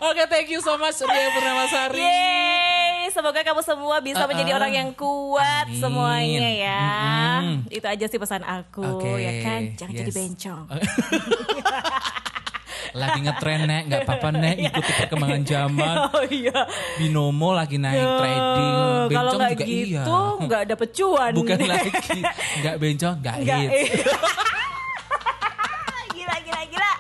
Oke, 0.02 0.22
thank 0.32 0.48
you 0.48 0.58
so 0.64 0.80
much 0.80 0.96
Ria 0.98 1.28
Purnamasari. 1.30 2.00
Yeay, 2.00 2.91
semoga 3.12 3.40
kamu 3.40 3.60
semua 3.60 4.00
bisa 4.00 4.18
Uh-uh. 4.18 4.28
menjadi 4.28 4.52
orang 4.52 4.72
yang 4.72 4.88
kuat 4.92 5.68
Amin. 5.68 5.78
semuanya 5.78 6.48
ya. 6.50 6.84
Mm-mm. 7.38 7.56
Itu 7.68 7.84
aja 7.84 8.04
sih 8.04 8.16
pesan 8.16 8.42
aku 8.42 8.82
Oke, 8.98 9.12
ya 9.16 9.32
kan. 9.40 9.60
Jangan 9.74 9.94
jadi 9.94 10.08
yes. 10.08 10.16
bencong. 10.16 10.64
Lagi 12.92 13.18
ngetren 13.20 13.60
nek, 13.64 13.82
nggak 13.86 14.00
apa-apa 14.04 14.28
nek, 14.34 14.56
ikuti 14.66 14.92
perkembangan 14.98 15.42
zaman. 15.42 15.96
Oh 16.12 16.24
iya. 16.26 16.68
Binomo 16.96 17.52
lagi 17.52 17.76
naik 17.76 17.96
trading, 17.96 18.68
Eh, 18.68 19.08
Kalau 19.08 19.08
bencong 19.08 19.38
nggak 19.38 19.52
juga 19.54 19.64
gitu 19.64 19.88
iya. 19.88 20.42
nggak 20.42 20.62
dapet 20.68 20.88
cuan. 20.92 21.32
Bukan 21.32 21.58
lagi, 21.62 21.90
nggak 22.58 22.76
bencong, 22.76 23.16
nggak 23.18 23.34
Nggak, 23.38 23.58
hits. 23.62 23.72
eh. 23.72 23.88
gila 26.12 26.36
gila 26.38 26.60
gila. 26.68 26.92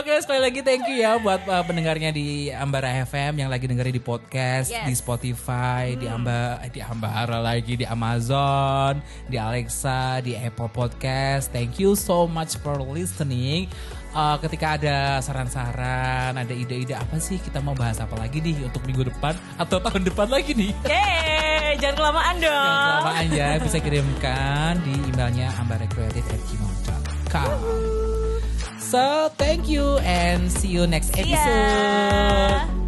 Oke 0.00 0.16
sekali 0.24 0.40
lagi 0.40 0.64
thank 0.64 0.88
you 0.88 1.04
ya 1.04 1.20
buat 1.20 1.44
uh, 1.44 1.60
pendengarnya 1.60 2.08
di 2.08 2.48
Ambara 2.48 2.88
FM 3.04 3.36
yang 3.36 3.52
lagi 3.52 3.68
dengerin 3.68 3.92
di 3.92 4.00
podcast, 4.00 4.72
Yes. 4.72 4.88
di 4.88 4.96
Spotify, 4.96 5.92
di 5.92 6.08
Amba, 6.08 6.56
di 6.72 6.80
Ambara 6.80 7.36
lagi, 7.36 7.76
di 7.76 7.84
Amazon, 7.84 8.96
di 9.28 9.36
Alexa, 9.36 10.24
di 10.24 10.32
Apple 10.32 10.72
Podcast. 10.72 11.52
Thank 11.52 11.84
you 11.84 11.92
so 11.92 12.24
much 12.24 12.56
for 12.64 12.80
listening. 12.80 13.68
Uh, 14.16 14.40
ketika 14.40 14.80
ada 14.80 15.20
saran-saran, 15.20 16.32
ada 16.32 16.54
ide-ide 16.56 16.96
apa 16.96 17.20
sih 17.20 17.36
kita 17.36 17.60
mau 17.60 17.76
bahas 17.76 18.00
apa 18.00 18.16
lagi 18.16 18.40
nih 18.40 18.72
untuk 18.72 18.80
minggu 18.88 19.12
depan 19.12 19.36
atau 19.60 19.84
tahun 19.84 20.08
depan 20.08 20.32
lagi 20.32 20.56
nih? 20.56 20.72
Yeay, 20.88 21.76
jangan 21.76 22.08
kelamaan 22.08 22.40
dong. 22.40 22.48
Jangan 22.48 23.04
kelamaan 23.04 23.36
ya, 23.36 23.60
bisa 23.60 23.76
kirimkan 23.76 24.80
di 24.80 24.96
emailnya 25.12 25.52
ambarecreative@gmail.com. 25.60 27.99
So 28.90 29.30
thank 29.38 29.68
you 29.68 29.98
and 30.02 30.50
see 30.50 30.66
you 30.66 30.84
next 30.86 31.14
See 31.14 31.30
ya. 31.30 31.38
episode. 31.38 32.79